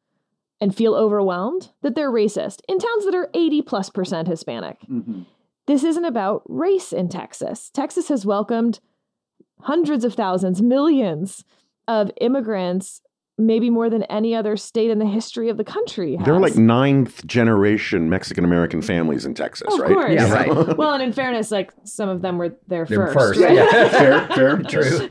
[0.60, 4.82] and feel overwhelmed that they're racist in towns that are 80 plus percent Hispanic.
[4.82, 5.22] Mm-hmm.
[5.66, 7.70] This isn't about race in Texas.
[7.70, 8.82] Texas has welcomed
[9.62, 11.46] hundreds of thousands, millions
[11.88, 13.02] of immigrants
[13.38, 16.16] maybe more than any other state in the history of the country.
[16.16, 16.26] Has.
[16.26, 19.92] There are like ninth generation Mexican American families in Texas, of right?
[19.94, 20.14] Course.
[20.14, 20.78] Yeah, right.
[20.78, 23.40] well, and in fairness, like some of them were there They're first.
[23.40, 23.42] first.
[23.42, 23.56] right?
[23.56, 25.10] Yeah, fair, fair, true.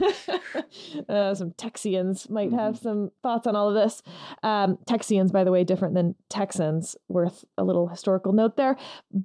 [1.09, 2.59] uh, some Texians might Mm-hmm.
[2.59, 4.03] have some thoughts on all of this.
[4.43, 6.97] Um, Texians, by the way, different than Texans.
[7.09, 8.77] Worth a little historical note there,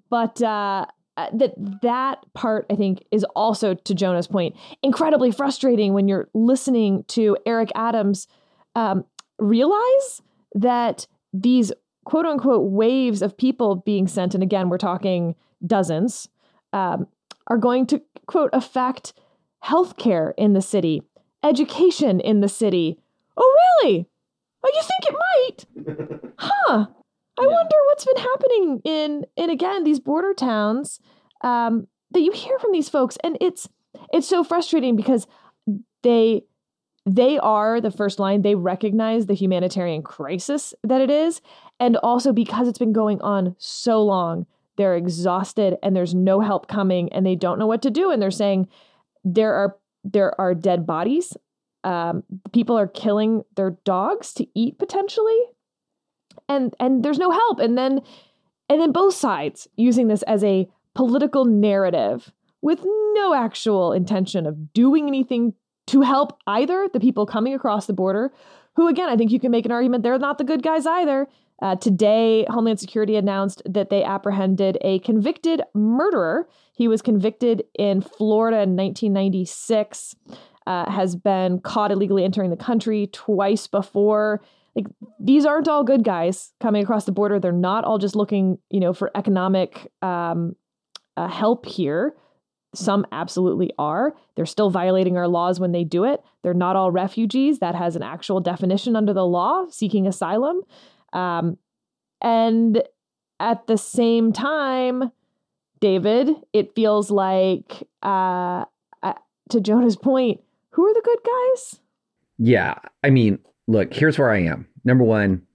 [0.09, 0.41] but.
[0.41, 0.85] Uh,
[1.17, 6.29] uh, that that part I think is also to Jonah's point incredibly frustrating when you're
[6.35, 8.27] listening to Eric Adams
[8.77, 9.03] um,
[9.39, 10.21] realize
[10.53, 11.73] that these
[12.05, 15.35] quote unquote waves of people being sent, and again, we're talking
[15.65, 16.29] dozens,
[16.71, 17.07] um,
[17.47, 19.13] are going to quote affect
[19.65, 21.01] healthcare in the city,
[21.43, 22.99] education in the city.
[23.35, 24.07] Oh, really?
[24.63, 26.23] Oh, you think it might?
[26.39, 26.85] Huh.
[27.39, 30.99] I wonder what's been happening in in again these border towns
[31.41, 33.67] um, that you hear from these folks, and it's
[34.13, 35.25] it's so frustrating because
[36.03, 36.43] they
[37.07, 38.41] they are the first line.
[38.41, 41.41] They recognize the humanitarian crisis that it is.
[41.79, 46.67] And also because it's been going on so long, they're exhausted and there's no help
[46.67, 48.11] coming and they don't know what to do.
[48.11, 48.67] And they're saying
[49.23, 51.35] there are there are dead bodies.
[51.85, 55.39] Um, people are killing their dogs to eat potentially.
[56.49, 57.59] And and there's no help.
[57.59, 58.01] And then
[58.67, 62.81] and then both sides using this as a political narrative with
[63.13, 65.53] no actual intention of doing anything
[65.87, 68.31] to help either the people coming across the border,
[68.75, 71.27] who, again, I think you can make an argument they're not the good guys either.
[71.61, 76.47] Uh, today, Homeland Security announced that they apprehended a convicted murderer.
[76.73, 80.15] He was convicted in Florida in 1996,
[80.67, 84.43] uh, has been caught illegally entering the country twice before.
[84.75, 84.85] Like
[85.19, 87.39] these aren't all good guys coming across the border.
[87.39, 90.55] They're not all just looking, you know, for economic um,
[91.15, 92.15] uh, help here.
[92.77, 94.15] Some absolutely are.
[94.35, 96.21] They're still violating our laws when they do it.
[96.43, 97.57] They're not all refugees.
[97.57, 100.61] That has an actual definition under the law, seeking asylum.
[101.11, 101.57] Um,
[102.21, 102.83] and
[103.39, 105.11] at the same time,
[105.79, 108.65] David, it feels like, uh,
[109.01, 109.13] uh,
[109.49, 111.79] to Jonah's point, who are the good guys?
[112.37, 112.75] Yeah.
[113.03, 114.67] I mean, look, here's where I am.
[114.83, 115.46] Number one,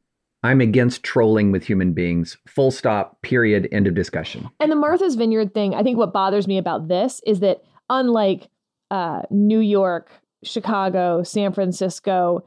[0.43, 2.37] I'm against trolling with human beings.
[2.47, 4.49] Full stop, period, end of discussion.
[4.59, 8.49] And the Martha's Vineyard thing, I think what bothers me about this is that unlike
[8.91, 10.11] uh, New York,
[10.43, 12.45] Chicago, San Francisco,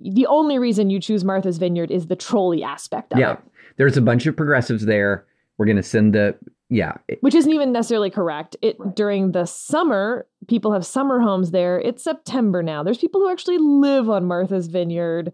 [0.00, 3.34] the only reason you choose Martha's Vineyard is the trolley aspect of yeah.
[3.34, 3.38] it.
[3.76, 5.24] There's a bunch of progressives there.
[5.56, 6.36] We're going to send the,
[6.68, 6.94] yeah.
[7.20, 8.56] Which isn't even necessarily correct.
[8.60, 11.78] It during the summer, people have summer homes there.
[11.80, 12.82] It's September now.
[12.82, 15.32] There's people who actually live on Martha's Vineyard.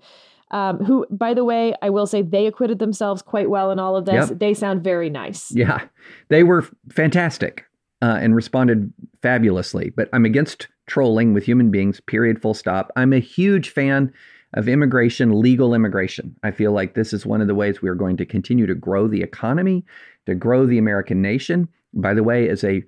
[0.52, 3.96] Um, who, by the way, I will say they acquitted themselves quite well in all
[3.96, 4.28] of this.
[4.28, 4.38] Yep.
[4.38, 5.50] They sound very nice.
[5.50, 5.86] Yeah.
[6.28, 7.64] They were fantastic
[8.02, 9.90] uh, and responded fabulously.
[9.96, 12.92] But I'm against trolling with human beings, period, full stop.
[12.96, 14.12] I'm a huge fan
[14.54, 16.36] of immigration, legal immigration.
[16.42, 18.74] I feel like this is one of the ways we are going to continue to
[18.74, 19.86] grow the economy,
[20.26, 21.68] to grow the American nation.
[21.94, 22.84] By the way, as a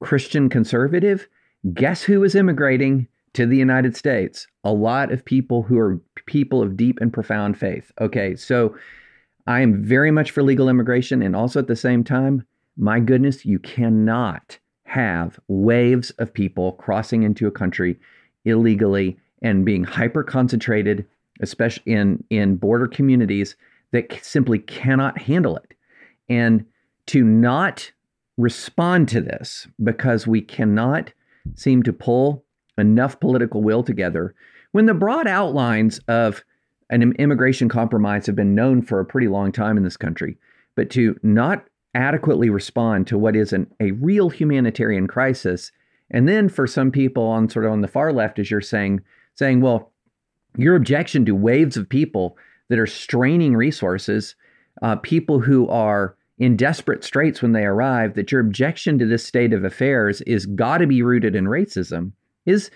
[0.00, 1.28] Christian conservative,
[1.74, 4.46] guess who is immigrating to the United States?
[4.64, 7.90] A lot of people who are people of deep and profound faith.
[8.00, 8.76] Okay, so
[9.46, 11.22] I am very much for legal immigration.
[11.22, 17.22] And also at the same time, my goodness, you cannot have waves of people crossing
[17.22, 17.98] into a country
[18.44, 21.06] illegally and being hyper concentrated,
[21.40, 23.56] especially in, in border communities
[23.92, 25.74] that simply cannot handle it.
[26.28, 26.64] And
[27.06, 27.90] to not
[28.36, 31.12] respond to this because we cannot
[31.54, 32.44] seem to pull
[32.78, 34.34] enough political will together
[34.72, 36.42] when the broad outlines of
[36.90, 40.36] an immigration compromise have been known for a pretty long time in this country,
[40.74, 45.72] but to not adequately respond to what is an, a real humanitarian crisis,
[46.10, 49.00] and then for some people on sort of on the far left, as you're saying,
[49.34, 49.92] saying, well,
[50.56, 52.36] your objection to waves of people
[52.68, 54.34] that are straining resources,
[54.82, 59.24] uh, people who are in desperate straits when they arrive, that your objection to this
[59.24, 62.12] state of affairs is got to be rooted in racism
[62.46, 62.70] is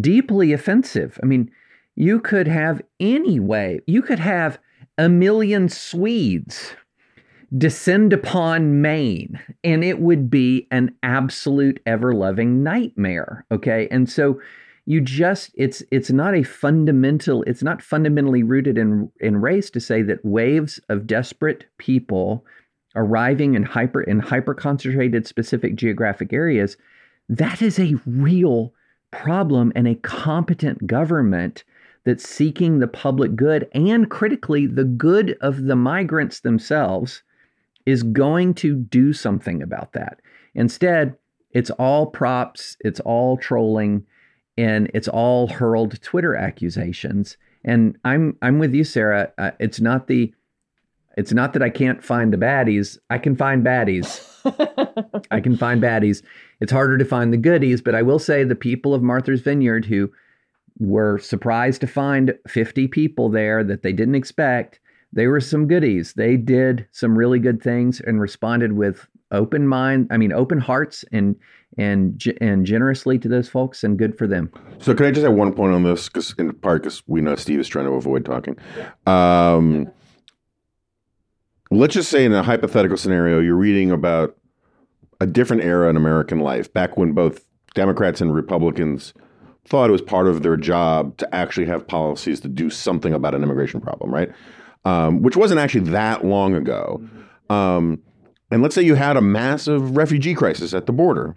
[0.00, 1.18] deeply offensive.
[1.22, 1.50] I mean,
[1.94, 4.58] you could have any way, you could have
[4.98, 6.74] a million Swedes
[7.56, 13.44] descend upon Maine, and it would be an absolute ever loving nightmare.
[13.50, 13.88] Okay.
[13.90, 14.40] And so
[14.86, 19.80] you just it's it's not a fundamental it's not fundamentally rooted in in race to
[19.80, 22.44] say that waves of desperate people
[22.96, 26.76] arriving in hyper in hyper concentrated specific geographic areas
[27.28, 28.74] that is a real
[29.12, 31.62] problem and a competent government
[32.04, 37.22] that's seeking the public good and critically the good of the migrants themselves
[37.86, 40.20] is going to do something about that.
[40.54, 41.16] Instead,
[41.52, 44.04] it's all props, it's all trolling,
[44.56, 47.36] and it's all hurled Twitter accusations.
[47.64, 49.32] And I'm I'm with you, Sarah.
[49.38, 50.34] Uh, it's not the
[51.16, 52.98] it's not that I can't find the baddies.
[53.10, 54.28] I can find baddies.
[55.30, 56.22] I can find baddies.
[56.60, 59.84] It's harder to find the goodies, but I will say the people of Martha's Vineyard
[59.84, 60.10] who
[60.78, 64.80] were surprised to find 50 people there that they didn't expect
[65.12, 66.14] they were some goodies.
[66.14, 70.08] They did some really good things and responded with open mind.
[70.10, 71.36] I mean, open hearts and
[71.78, 74.50] and and generously to those folks, and good for them.
[74.78, 76.08] So, can I just have one point on this?
[76.08, 78.56] Because in part, because we know Steve is trying to avoid talking.
[79.06, 79.90] Um,
[81.78, 84.36] let's just say, in a hypothetical scenario, you're reading about
[85.20, 87.44] a different era in American life, back when both
[87.74, 89.14] Democrats and Republicans
[89.64, 93.34] thought it was part of their job to actually have policies to do something about
[93.34, 94.32] an immigration problem, right?
[94.84, 97.00] um, which wasn't actually that long ago.
[97.02, 97.52] Mm-hmm.
[97.52, 98.02] Um,
[98.50, 101.36] and let's say you had a massive refugee crisis at the border,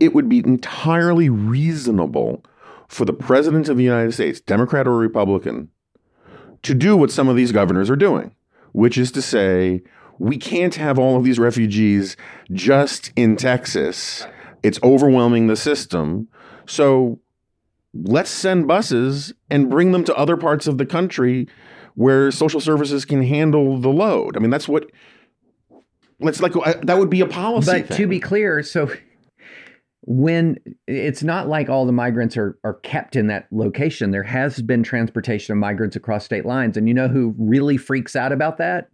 [0.00, 2.44] it would be entirely reasonable
[2.88, 5.68] for the president of the United States, Democrat or Republican,
[6.62, 8.34] to do what some of these governors are doing,
[8.72, 9.82] which is to say,
[10.18, 12.16] we can't have all of these refugees
[12.52, 14.26] just in Texas.
[14.62, 16.28] It's overwhelming the system.
[16.66, 17.18] So
[17.94, 21.48] let's send buses and bring them to other parts of the country
[21.94, 24.36] where social services can handle the load.
[24.36, 24.90] I mean, that's what.
[26.20, 27.72] Let's like uh, that would be a policy.
[27.72, 27.96] But thing.
[27.96, 28.92] to be clear, so
[30.02, 34.60] when it's not like all the migrants are are kept in that location, there has
[34.60, 38.58] been transportation of migrants across state lines, and you know who really freaks out about
[38.58, 38.88] that?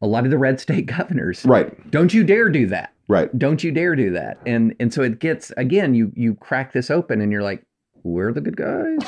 [0.00, 1.44] A lot of the red state governors.
[1.44, 1.90] Right.
[1.90, 2.92] Don't you dare do that.
[3.08, 3.36] Right.
[3.38, 4.38] Don't you dare do that.
[4.44, 7.64] And and so it gets again, you you crack this open and you're like,
[8.02, 8.98] we're the good guys.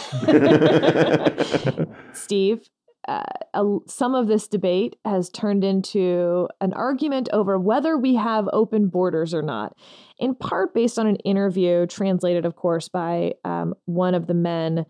[2.13, 2.69] Steve,
[3.09, 3.23] uh,
[3.55, 8.89] a, some of this debate has turned into an argument over whether we have open
[8.89, 9.77] borders or not,
[10.21, 14.87] in part based on an interview translated, of course, by um, one of the men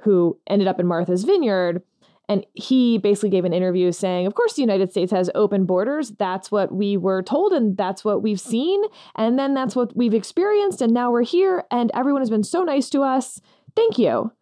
[0.00, 1.82] who ended up in Martha's Vineyard.
[2.28, 6.10] And he basically gave an interview saying, Of course, the United States has open borders.
[6.18, 8.82] That's what we were told, and that's what we've seen.
[9.14, 10.80] And then that's what we've experienced.
[10.80, 13.40] And now we're here, and everyone has been so nice to us.
[13.76, 14.32] Thank you.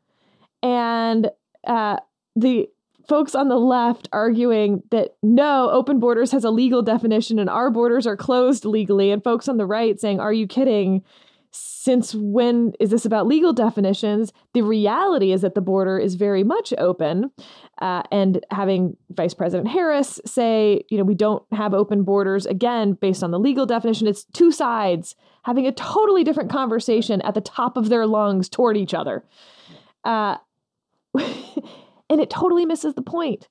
[0.62, 1.30] And
[1.66, 1.96] uh,
[2.36, 2.68] the
[3.08, 7.70] folks on the left arguing that no, open borders has a legal definition and our
[7.70, 9.10] borders are closed legally.
[9.10, 11.02] And folks on the right saying, Are you kidding?
[11.54, 14.32] since when is this about legal definitions?
[14.54, 17.30] The reality is that the border is very much open.
[17.80, 22.94] Uh, and having Vice President Harris say, you know, we don't have open borders, again,
[22.94, 27.40] based on the legal definition, it's two sides having a totally different conversation at the
[27.40, 29.24] top of their lungs toward each other.
[30.04, 30.38] Uh,
[32.12, 33.48] and it totally misses the point,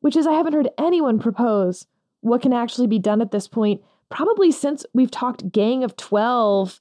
[0.00, 1.86] which is I haven't heard anyone propose
[2.20, 3.80] what can actually be done at this point,
[4.10, 6.80] probably since we've talked Gang of 12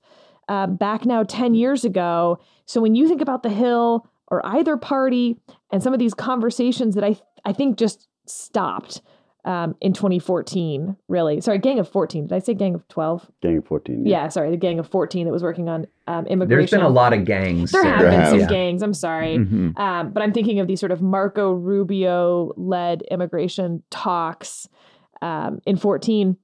[0.49, 2.39] uh, back now 10 years ago.
[2.65, 5.37] So when you think about the Hill or either party
[5.71, 9.01] and some of these conversations that I, I think just stopped
[9.43, 11.41] um, in 2014, really.
[11.41, 12.27] Sorry, Gang of 14.
[12.27, 13.31] Did I say Gang of 12?
[13.41, 14.05] Gang of 14.
[14.05, 16.59] Yeah, yeah sorry, the Gang of 14 that was working on um, immigration.
[16.59, 17.71] There's been a lot of gangs.
[17.71, 18.29] There have there been have.
[18.29, 18.47] some Yeah.
[18.47, 18.83] gangs.
[18.83, 19.37] I'm sorry.
[19.37, 19.77] Mhm.
[19.79, 24.67] Um, but I'm thinking of these sort of Marco Rubio led immigration talks
[25.21, 26.37] um, in 14.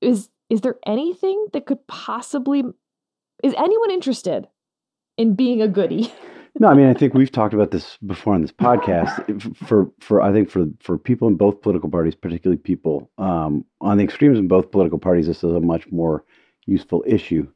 [0.00, 2.62] Is is there anything that could possibly
[3.42, 4.46] is anyone interested
[5.16, 6.12] in being a goody?
[6.58, 9.56] No, I mean I think we've talked about this before on this podcast.
[9.56, 13.98] For for I think for for people in both political parties, particularly people um, on
[13.98, 16.24] the extremes in both political parties, this is a much more
[16.66, 17.46] useful issue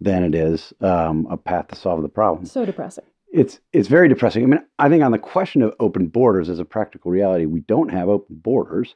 [0.00, 2.46] than it is um, a path to solve the problem.
[2.46, 3.04] So depressing.
[3.32, 4.42] It's it's very depressing.
[4.42, 7.60] I mean, I think on the question of open borders as a practical reality, we
[7.60, 8.94] don't have open borders.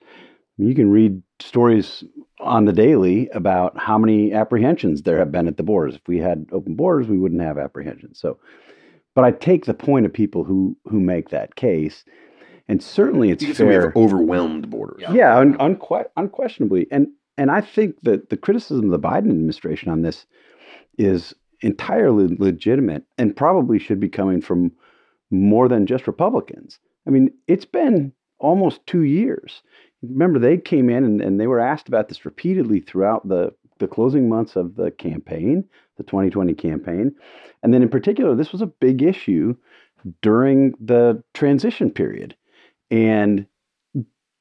[0.57, 2.05] You can read stories
[2.39, 5.97] on the daily about how many apprehensions there have been at the borders.
[5.97, 8.21] If we had open borders, we wouldn't have apprehensions.
[8.21, 8.39] So,
[9.15, 12.05] but I take the point of people who who make that case,
[12.69, 13.83] and certainly it's You can say we fair.
[13.89, 15.03] have overwhelmed borders.
[15.11, 19.91] Yeah, un- unque- unquestionably, and and I think that the criticism of the Biden administration
[19.91, 20.27] on this
[20.99, 24.71] is entirely legitimate and probably should be coming from
[25.31, 26.79] more than just Republicans.
[27.07, 29.63] I mean, it's been almost two years.
[30.03, 33.89] Remember, they came in and, and they were asked about this repeatedly throughout the the
[33.89, 35.65] closing months of the campaign,
[35.97, 37.15] the 2020 campaign,
[37.63, 39.57] and then in particular, this was a big issue
[40.23, 42.37] during the transition period,
[42.91, 43.47] and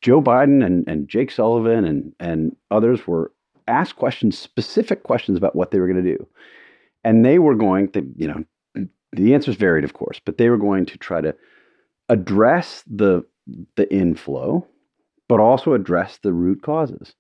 [0.02, 3.32] Joe Biden and, and Jake Sullivan and, and others were
[3.68, 6.28] asked questions, specific questions about what they were going to do.
[7.06, 10.58] And they were going to, you know, the answers varied, of course, but they were
[10.58, 11.36] going to try to
[12.10, 13.24] address the
[13.76, 14.66] the inflow,
[15.28, 17.14] but also address the root causes.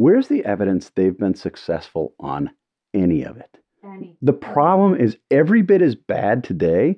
[0.00, 2.48] Where's the evidence they've been successful on
[2.94, 3.58] any of it?
[4.22, 6.96] The problem is every bit as bad today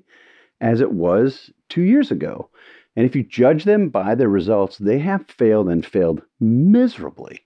[0.61, 2.48] as it was two years ago.
[2.94, 7.40] And if you judge them by their results, they have failed and failed miserably.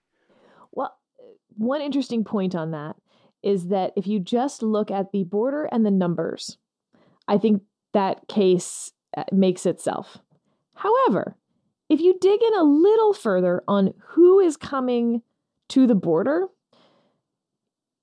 [0.73, 0.95] Well,
[1.57, 2.97] one interesting point on that
[3.43, 6.59] is that if you just look at the border and the numbers,
[7.29, 7.63] I think
[7.95, 10.19] that case uh, makes itself.
[10.75, 11.35] However,
[11.89, 15.23] if you dig in a little further on who is coming
[15.71, 16.47] to the border,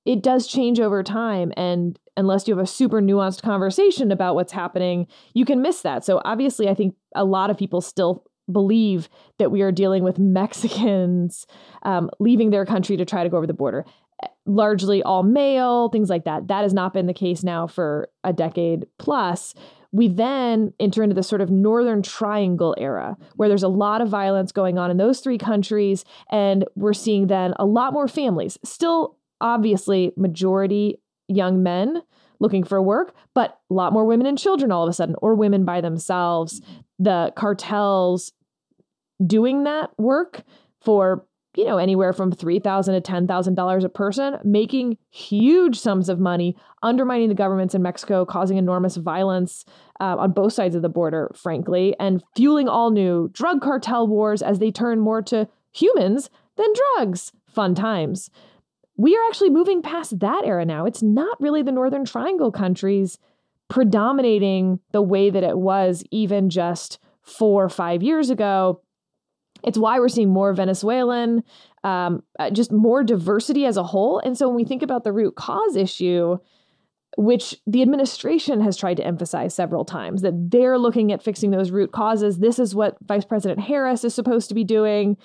[0.05, 1.53] it does change over time.
[1.55, 6.03] And unless you have a super nuanced conversation about what's happening, you can miss that.
[6.03, 9.09] So, obviously, I think a lot of people still believe
[9.39, 11.47] that we are dealing with Mexicans
[11.83, 13.85] um, leaving their country to try to go over the border.
[14.45, 16.47] Largely all male, things like that.
[16.49, 19.53] That has not been the case now for a decade plus.
[19.93, 24.09] We then enter into the sort of Northern Triangle era where there's a lot of
[24.09, 26.03] violence going on in those three countries.
[26.29, 32.01] And we're seeing then a lot more families, still obviously majority young men
[32.39, 35.35] looking for work, but a lot more women and children all of a sudden, or
[35.35, 36.59] women by themselves.
[36.99, 38.33] The cartels
[39.25, 40.43] doing that work
[40.81, 41.25] for
[41.55, 46.19] you know anywhere from $3,000 to ten thousand dollars a person, making huge sums of
[46.19, 49.65] money, undermining the governments in Mexico, causing enormous violence
[49.99, 54.41] uh, on both sides of the border, frankly, and fueling all new drug cartel wars
[54.41, 57.31] as they turn more to humans than drugs.
[57.47, 58.29] Fun times.
[58.95, 60.85] We are actually moving past that era now.
[60.85, 63.17] It's not really the Northern Triangle countries
[63.69, 68.81] predominating the way that it was even just four or five years ago.
[69.63, 71.43] It's why we're seeing more Venezuelan,
[71.83, 74.19] um, uh, just more diversity as a whole.
[74.19, 76.37] And so when we think about the root cause issue,
[77.17, 81.71] which the administration has tried to emphasize several times, that they're looking at fixing those
[81.71, 82.39] root causes.
[82.39, 85.17] This is what Vice President Harris is supposed to be doing.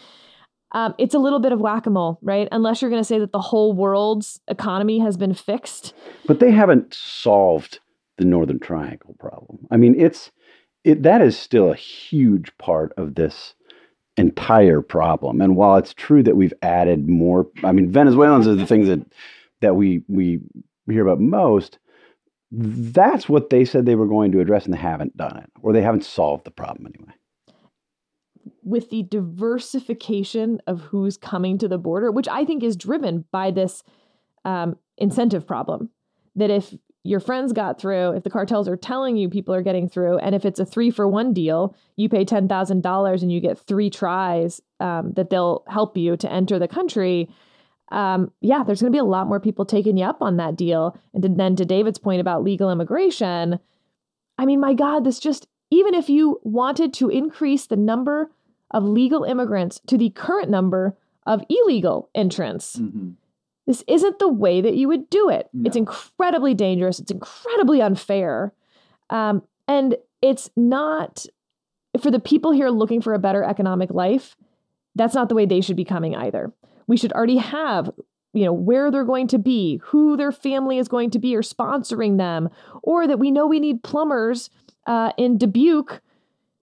[0.72, 2.46] Um, it's a little bit of whack a mole, right?
[2.52, 5.94] Unless you're going to say that the whole world's economy has been fixed.
[6.26, 7.80] But they haven't solved
[8.18, 9.66] the Northern Triangle problem.
[9.70, 10.30] I mean, it's
[10.84, 13.54] it that is still a huge part of this
[14.18, 15.40] entire problem.
[15.40, 19.00] And while it's true that we've added more, I mean, Venezuelans are the things that
[19.60, 20.40] that we we
[20.88, 21.78] hear about most.
[22.50, 25.72] That's what they said they were going to address, and they haven't done it, or
[25.72, 27.12] they haven't solved the problem anyway.
[28.62, 33.50] With the diversification of who's coming to the border, which I think is driven by
[33.50, 33.82] this
[34.44, 35.90] um, incentive problem,
[36.36, 36.74] that if
[37.04, 40.34] your friends got through, if the cartels are telling you people are getting through, and
[40.34, 43.58] if it's a three for one deal, you pay ten thousand dollars and you get
[43.58, 47.28] three tries um, that they'll help you to enter the country.
[47.90, 50.56] Um, yeah, there's going to be a lot more people taking you up on that
[50.56, 50.98] deal.
[51.14, 53.58] And then to David's point about legal immigration,
[54.36, 58.30] I mean, my God, this just even if you wanted to increase the number
[58.70, 60.96] of legal immigrants to the current number
[61.26, 62.76] of illegal entrants.
[62.76, 63.10] Mm-hmm.
[63.68, 65.50] This isn't the way that you would do it.
[65.52, 65.68] No.
[65.68, 66.98] It's incredibly dangerous.
[66.98, 68.54] It's incredibly unfair.
[69.10, 71.26] Um, and it's not
[72.00, 74.36] for the people here looking for a better economic life.
[74.94, 76.50] That's not the way they should be coming either.
[76.86, 77.90] We should already have,
[78.32, 81.42] you know, where they're going to be, who their family is going to be, or
[81.42, 82.48] sponsoring them,
[82.82, 84.48] or that we know we need plumbers
[84.86, 86.00] uh, in Dubuque.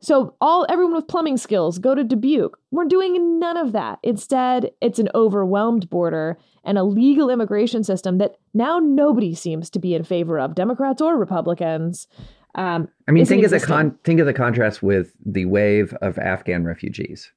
[0.06, 2.56] So all everyone with plumbing skills go to Dubuque.
[2.70, 3.98] We're doing none of that.
[4.04, 9.80] Instead, it's an overwhelmed border and a legal immigration system that now nobody seems to
[9.80, 12.06] be in favor of, Democrats or Republicans.
[12.54, 16.18] Um, I mean, think of the con- think of the contrast with the wave of
[16.18, 17.32] Afghan refugees.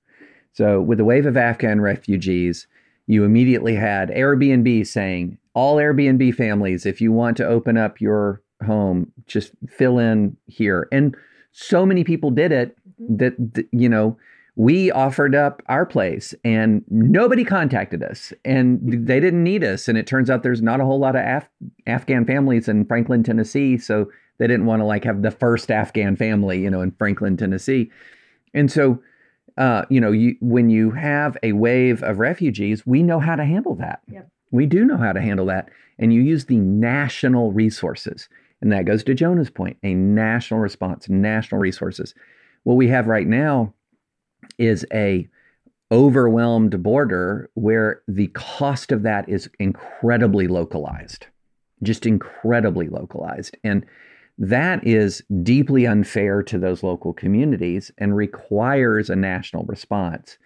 [0.53, 2.67] So, with the wave of Afghan refugees,
[3.07, 8.43] you immediately had Airbnb saying, "All Airbnb families, if you want to open up your
[8.63, 11.15] home, just fill in here." And
[11.51, 12.77] so many people did it
[13.09, 14.17] that th- you know
[14.59, 19.87] we offered up our place and nobody contacted us and they didn't need us.
[19.87, 21.49] And it turns out there's not a whole lot of Af-
[21.87, 23.77] Afghan families in Franklin, Tennessee.
[23.77, 27.37] So they didn't want to like have the first Afghan family, you know, in Franklin,
[27.37, 27.89] Tennessee.
[28.53, 29.01] And so,
[29.57, 33.45] uh, you know, you, when you have a wave of refugees, we know how to
[33.45, 34.01] handle that.
[34.11, 34.29] Yep.
[34.51, 35.69] We do know how to handle that.
[35.99, 38.27] And you use the national resources.
[38.61, 42.13] And that goes to Jonah's point a national response, national resources.
[42.63, 43.73] What we have right now
[44.57, 45.27] is a
[45.91, 51.25] overwhelmed border where the cost of that is incredibly localized
[51.83, 53.57] just incredibly localized.
[53.63, 53.85] And
[54.37, 60.37] that is deeply unfair to those local communities and requires a national response.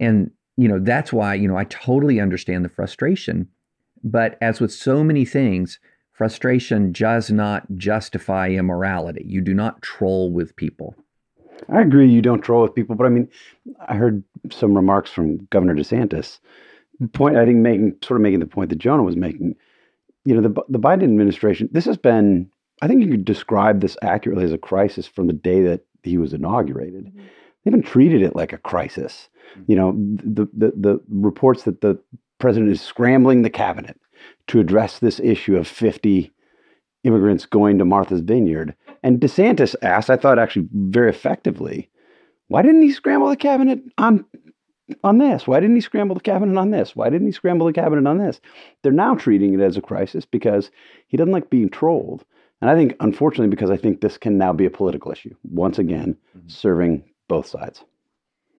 [0.00, 3.48] And you know that's why you know I totally understand the frustration.
[4.02, 5.78] But as with so many things
[6.16, 10.94] frustration does not justify immorality you do not troll with people
[11.68, 13.28] I agree you don't troll with people, but I mean,
[13.88, 16.38] I heard some remarks from Governor DeSantis.
[17.12, 19.56] Point I think making sort of making the point that Jonah was making.
[20.24, 21.68] You know, the the Biden administration.
[21.72, 22.50] This has been.
[22.82, 26.18] I think you could describe this accurately as a crisis from the day that he
[26.18, 27.06] was inaugurated.
[27.06, 27.18] Mm-hmm.
[27.20, 29.28] They haven't treated it like a crisis.
[29.66, 31.98] You know, the the the reports that the
[32.38, 33.98] president is scrambling the cabinet
[34.48, 36.32] to address this issue of fifty
[37.04, 38.74] immigrants going to Martha's Vineyard.
[39.02, 41.88] And DeSantis asked, I thought actually very effectively,
[42.48, 44.24] why didn't he scramble the cabinet on
[45.02, 45.46] on this?
[45.46, 46.94] Why didn't he scramble the cabinet on this?
[46.94, 48.40] Why didn't he scramble the cabinet on this?
[48.82, 50.70] They're now treating it as a crisis because
[51.08, 52.24] he doesn't like being trolled.
[52.60, 55.78] And I think, unfortunately, because I think this can now be a political issue, once
[55.78, 56.48] again, mm-hmm.
[56.48, 57.84] serving both sides.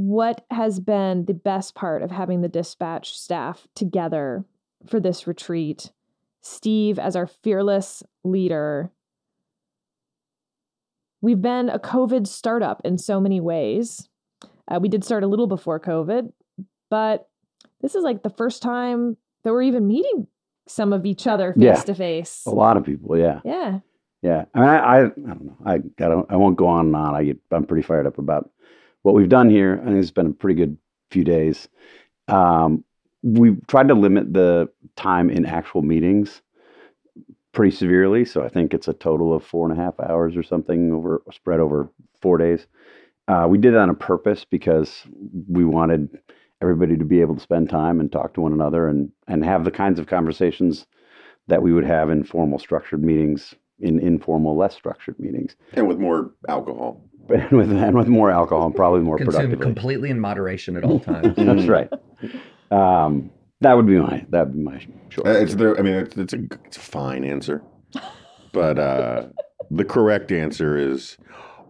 [0.00, 4.44] What has been the best part of having the dispatch staff together
[4.86, 5.90] for this retreat?
[6.42, 8.90] Steve, as our fearless leader,
[11.22, 14.06] we've been a COVID startup in so many ways.
[14.68, 16.30] Uh, we did start a little before COVID,
[16.90, 17.30] but
[17.80, 20.26] this is like the first time that we're even meeting
[20.68, 21.72] some of each other Yeah.
[21.74, 22.42] face to face.
[22.44, 23.40] A lot of people, yeah.
[23.46, 23.78] Yeah.
[24.20, 25.56] Yeah, I mean, I, I, I don't know.
[25.64, 26.26] I, I don't.
[26.32, 27.14] I won't go on and on.
[27.14, 27.38] I get.
[27.50, 28.50] I'm pretty fired up about
[29.06, 29.80] what we've done here.
[29.82, 30.76] I think it's been a pretty good
[31.12, 31.68] few days.
[32.26, 32.84] Um,
[33.22, 36.42] we've tried to limit the time in actual meetings
[37.52, 38.24] pretty severely.
[38.24, 41.22] So I think it's a total of four and a half hours or something over
[41.30, 41.88] spread over
[42.20, 42.66] four days.
[43.28, 45.04] Uh, we did it on a purpose because
[45.48, 46.18] we wanted
[46.60, 49.64] everybody to be able to spend time and talk to one another and and have
[49.64, 50.84] the kinds of conversations
[51.46, 55.98] that we would have in formal structured meetings in informal, less structured meetings, and with
[55.98, 57.02] more alcohol.
[57.30, 59.62] And with and with more alcohol and probably more Consumed productively.
[59.64, 61.34] completely in moderation at all times.
[61.36, 61.88] That's right.
[62.70, 65.26] Um, that would be my that would be my short.
[65.26, 65.76] Uh, It's the.
[65.78, 67.62] I mean, it's, it's a it's a fine answer,
[68.52, 69.26] but uh,
[69.70, 71.16] the correct answer is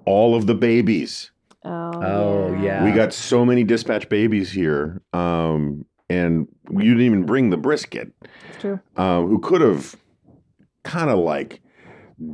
[0.05, 1.31] all of the babies.
[1.65, 2.85] Oh, Oh, yeah.
[2.85, 8.13] We got so many dispatch babies here, um, and you didn't even bring the brisket.
[8.51, 8.81] It's true.
[8.97, 9.97] um, who could have
[10.85, 11.61] kind of like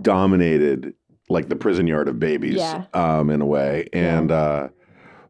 [0.03, 0.95] dominated
[1.33, 2.85] like the prison yard of babies Yeah.
[2.95, 3.89] um, in a way.
[3.93, 4.69] And, uh,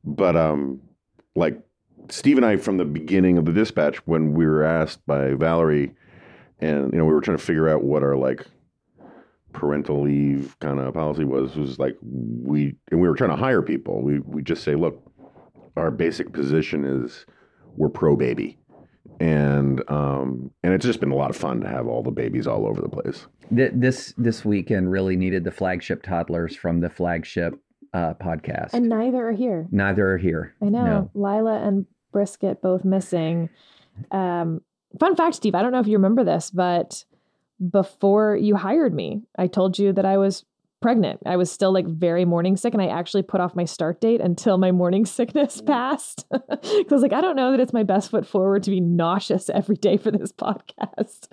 [0.04, 0.80] but um,
[1.34, 1.58] like
[2.10, 5.94] Steve and I, from the beginning of the dispatch, when we were asked by Valerie,
[6.60, 8.46] and, you know, we were trying to figure out what our like
[9.52, 13.62] parental leave kind of policy was, was like we, and we were trying to hire
[13.62, 14.02] people.
[14.02, 15.02] We, we just say, look,
[15.76, 17.24] our basic position is
[17.76, 18.58] we're pro baby
[19.22, 22.48] and um, and it's just been a lot of fun to have all the babies
[22.48, 23.26] all over the place.
[23.52, 27.54] This this weekend really needed the flagship toddlers from the flagship
[27.94, 28.70] uh, podcast.
[28.72, 29.68] And neither are here.
[29.70, 30.56] Neither are here.
[30.60, 30.84] I know.
[30.84, 31.10] No.
[31.14, 33.48] Lila and Brisket both missing.
[34.10, 34.62] Um,
[34.98, 37.04] fun fact, Steve, I don't know if you remember this, but
[37.70, 40.44] before you hired me, I told you that I was
[40.82, 41.20] pregnant.
[41.24, 44.20] I was still like very morning sick, and I actually put off my start date
[44.20, 46.26] until my morning sickness passed.
[46.82, 48.80] Because I was like, I don't know that it's my best foot forward to be
[48.80, 51.28] nauseous every day for this podcast.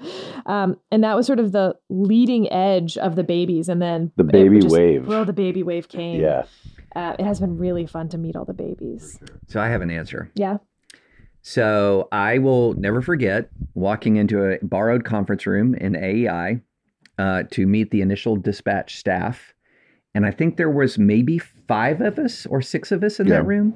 [0.45, 3.67] Um, and that was sort of the leading edge of the babies.
[3.69, 5.07] And then The baby just- wave.
[5.07, 6.21] Well, the baby wave came.
[6.21, 6.43] Yeah.
[6.95, 9.19] Uh, it has been really fun to meet all the babies.
[9.47, 10.31] So I have an answer.
[10.35, 10.57] Yeah.
[11.41, 16.61] So I will never forget walking into a borrowed conference room in AEI
[17.19, 19.53] uh, to meet the initial dispatch staff.
[20.15, 23.35] And I think there was maybe five of us or six of us in Yeah.
[23.35, 23.75] that room.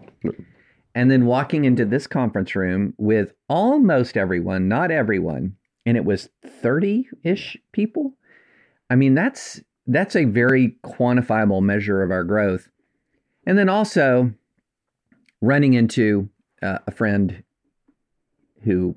[0.95, 6.29] And then walking into this conference room with almost everyone, not everyone, and it was
[6.45, 8.13] 30-ish people.
[8.89, 12.69] I mean, that's that's a very quantifiable measure of our growth.
[13.45, 14.33] And then also
[15.41, 16.29] running into
[16.61, 17.43] uh, a friend
[18.63, 18.95] who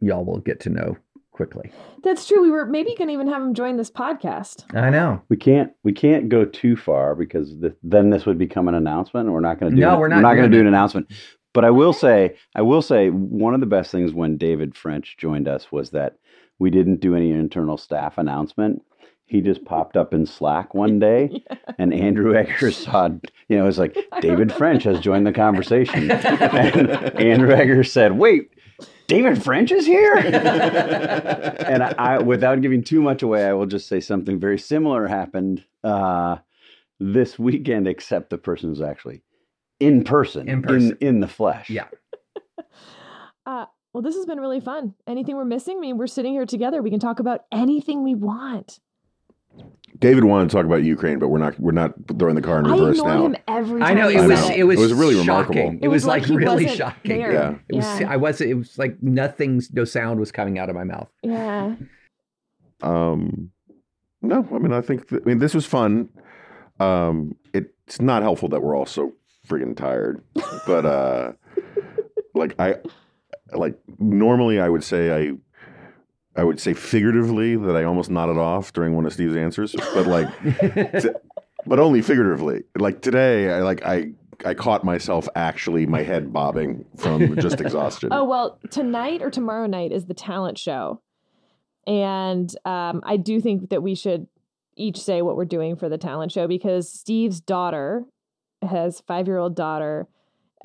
[0.00, 0.98] y'all will get to know
[1.36, 1.70] quickly.
[2.02, 2.42] That's true.
[2.42, 4.64] We were maybe going to even have him join this podcast.
[4.74, 5.22] I know.
[5.28, 9.26] We can't we can't go too far because th- then this would become an announcement.
[9.26, 10.60] and We're not going to do No, an- we're not we're not going to do
[10.60, 11.12] an announcement.
[11.52, 15.16] But I will say I will say one of the best things when David French
[15.18, 16.16] joined us was that
[16.58, 18.82] we didn't do any internal staff announcement.
[19.28, 21.42] He just popped up in Slack one day,
[21.78, 23.08] and Andrew Egger saw,
[23.48, 28.12] you know, it was like David French has joined the conversation, and Andrew Egger said,
[28.18, 28.50] "Wait,
[29.06, 33.88] David French is here." and I, I, without giving too much away, I will just
[33.88, 36.36] say something very similar happened uh,
[37.00, 39.22] this weekend, except the person was actually
[39.80, 40.96] in person, In person.
[41.00, 41.70] in, in the flesh.
[41.70, 41.88] Yeah.
[43.46, 44.92] Uh, well, this has been really fun.
[45.06, 45.76] Anything we're missing?
[45.76, 46.82] I mean, we're sitting here together.
[46.82, 48.80] We can talk about anything we want.
[49.98, 52.66] David wanted to talk about Ukraine, but we're not we're not throwing the car in
[52.66, 53.26] I reverse ignore now.
[53.26, 53.96] him every I time.
[53.98, 54.54] know it I was know.
[54.54, 55.56] it was It was really shocking.
[55.56, 55.78] remarkable.
[55.82, 57.18] It was like, he really wasn't shocking.
[57.20, 57.32] there.
[57.32, 57.54] Yeah.
[57.68, 58.10] It was Yeah.
[58.12, 61.08] I was it was like nothing no sound was coming out of my mouth.
[61.22, 61.76] Yeah.
[62.82, 63.50] Um,
[64.22, 66.08] no, I mean I think that, I mean this was fun.
[66.78, 69.12] Um, it's not helpful that we're all so
[69.48, 70.22] freaking tired,
[70.66, 71.32] but uh,
[72.34, 72.76] like I
[73.54, 75.32] like normally I would say I
[76.36, 80.06] I would say figuratively that I almost nodded off during one of Steve's answers, but
[80.06, 80.28] like
[81.66, 82.64] but only figuratively.
[82.76, 84.12] Like today, I like I
[84.44, 88.10] I caught myself actually my head bobbing from just exhaustion.
[88.12, 91.00] Oh well, tonight or tomorrow night is the talent show,
[91.86, 94.26] and um, I do think that we should
[94.76, 98.04] each say what we're doing for the talent show because Steve's daughter,
[98.60, 100.06] his five-year-old daughter,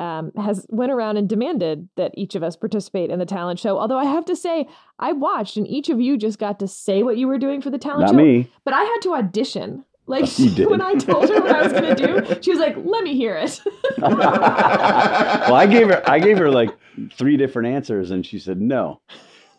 [0.01, 3.77] um, has went around and demanded that each of us participate in the talent show.
[3.77, 7.03] Although I have to say, I watched and each of you just got to say
[7.03, 8.15] what you were doing for the talent Not show.
[8.15, 8.51] me.
[8.65, 9.85] But I had to audition.
[10.07, 10.67] Like did.
[10.69, 13.15] when I told her what I was going to do, she was like, "Let me
[13.15, 13.61] hear it."
[13.99, 16.71] well, I gave her I gave her like
[17.13, 18.99] three different answers, and she said, "No,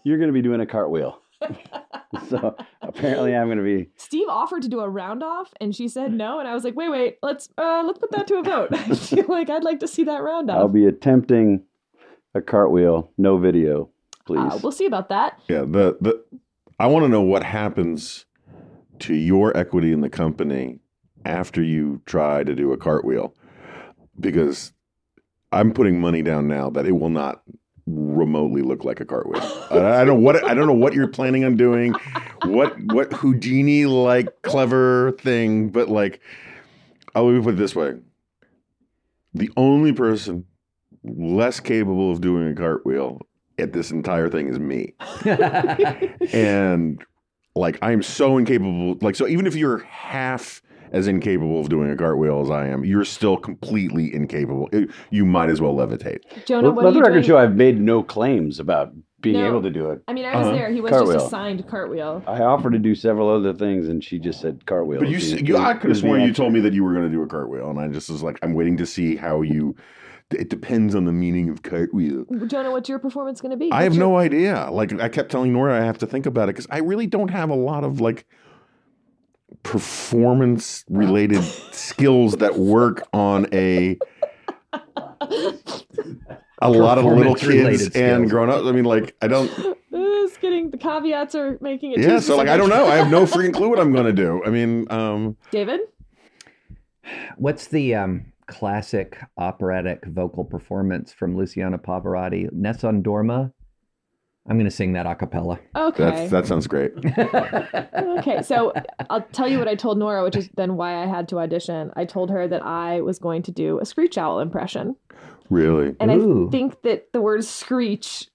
[0.02, 1.21] you're going to be doing a cartwheel."
[2.28, 3.90] so apparently, I'm going to be.
[3.96, 6.38] Steve offered to do a round off, and she said no.
[6.38, 8.94] And I was like, "Wait, wait, let's uh, let's put that to a vote." I
[8.94, 11.64] feel like I'd like to see that round I'll be attempting
[12.34, 13.90] a cartwheel, no video,
[14.26, 14.52] please.
[14.52, 15.40] Uh, we'll see about that.
[15.48, 16.24] Yeah, the the
[16.78, 18.24] I want to know what happens
[19.00, 20.78] to your equity in the company
[21.24, 23.34] after you try to do a cartwheel,
[24.18, 24.72] because
[25.52, 27.42] I'm putting money down now that it will not
[27.86, 29.42] remotely look like a cartwheel.
[29.70, 31.94] I, I don't know what I don't know what you're planning on doing,
[32.44, 36.20] what what Houdini like clever thing, but like
[37.14, 37.94] I'll let me put it this way:
[39.34, 40.46] the only person
[41.04, 43.20] less capable of doing a cartwheel
[43.58, 44.94] at this entire thing is me
[46.32, 47.04] and
[47.54, 48.96] like I'm so incapable.
[49.00, 50.62] Like so, even if you're half
[50.92, 54.68] as incapable of doing a cartwheel as I am, you're still completely incapable.
[55.10, 56.20] You might as well levitate.
[56.46, 57.24] Jonah, Let, what let the record doing?
[57.24, 59.48] show I've made no claims about being No.
[59.48, 60.02] able to do it.
[60.08, 60.56] I mean, I was Uh-huh.
[60.56, 60.70] there.
[60.72, 62.22] He was just assigned cartwheel.
[62.26, 64.98] I offered to do several other things, and she just said cartwheel.
[65.00, 67.04] But you, is you I could have sworn you told me that you were going
[67.08, 69.74] to do a cartwheel, and I just was like, I'm waiting to see how you.
[70.32, 72.24] It depends on the meaning of cartwheel.
[72.46, 73.70] Jonah, what's your performance going to be?
[73.70, 74.68] I have your- no idea.
[74.72, 77.28] Like I kept telling Nora, I have to think about it because I really don't
[77.30, 78.24] have a lot of like
[79.62, 81.42] performance related
[81.72, 83.98] skills that work on a
[86.60, 88.30] a lot of little kids and skills.
[88.30, 88.64] grown up.
[88.64, 89.50] I mean, like I don't.
[90.24, 92.00] It's getting the caveats are making it.
[92.00, 92.86] Yeah, so like I don't know.
[92.86, 94.42] I have no freaking clue what I'm going to do.
[94.44, 95.80] I mean, um, David,
[97.36, 103.52] What's the um classic operatic vocal performance from Luciano Pavarotti, Nessun Dorma.
[104.48, 105.60] I'm going to sing that a cappella.
[105.76, 106.02] Okay.
[106.04, 106.92] That's, that sounds great.
[108.18, 108.72] okay, so
[109.08, 111.92] I'll tell you what I told Nora, which is then why I had to audition.
[111.94, 114.96] I told her that I was going to do a screech owl impression,
[115.48, 115.94] Really?
[116.00, 116.48] and Ooh.
[116.48, 118.28] I think that the word screech,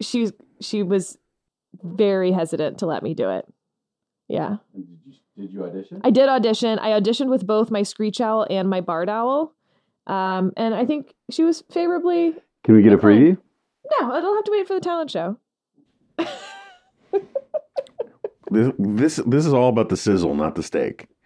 [0.00, 0.30] she
[0.60, 1.18] she was
[1.82, 3.44] very hesitant to let me do it.
[4.28, 6.00] Yeah, Did you, did you audition?
[6.04, 6.78] I did audition.
[6.78, 9.54] I auditioned with both my screech owl and my barred owl,
[10.06, 12.34] um, and I think she was favorably.
[12.62, 13.36] Can we get a preview?
[14.00, 15.36] No, I don't have to wait for the talent show.
[18.50, 21.08] This, this this is all about the sizzle, not the steak.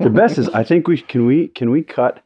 [0.00, 2.22] The best is I think we can we can we cut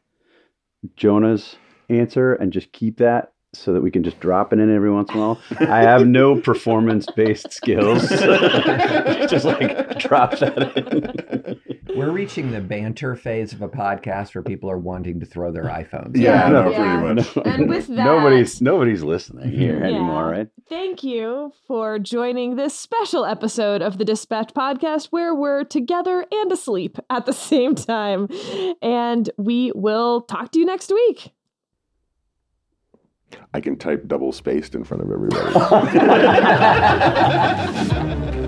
[0.95, 1.55] Jonah's
[1.89, 5.09] answer and just keep that so that we can just drop it in every once
[5.09, 5.41] in a while.
[5.59, 8.07] I have no performance based skills.
[8.09, 11.74] just like drop that in.
[11.93, 15.65] We're reaching the banter phase of a podcast where people are wanting to throw their
[15.65, 16.17] iPhones.
[16.17, 16.99] Yeah, Yeah, no, yeah.
[16.99, 17.37] pretty much.
[17.45, 19.85] And with that- nobody's nobody's listening here Yeah.
[19.85, 20.47] anymore, right?
[20.67, 26.51] Thank you for joining this special episode of the Dispatch podcast where we're together and
[26.51, 28.27] asleep at the same time.
[28.81, 31.31] And we will talk to you next week.
[33.53, 35.53] I can type double spaced in front of everybody.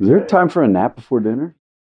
[0.00, 1.54] Is there time for a nap before dinner?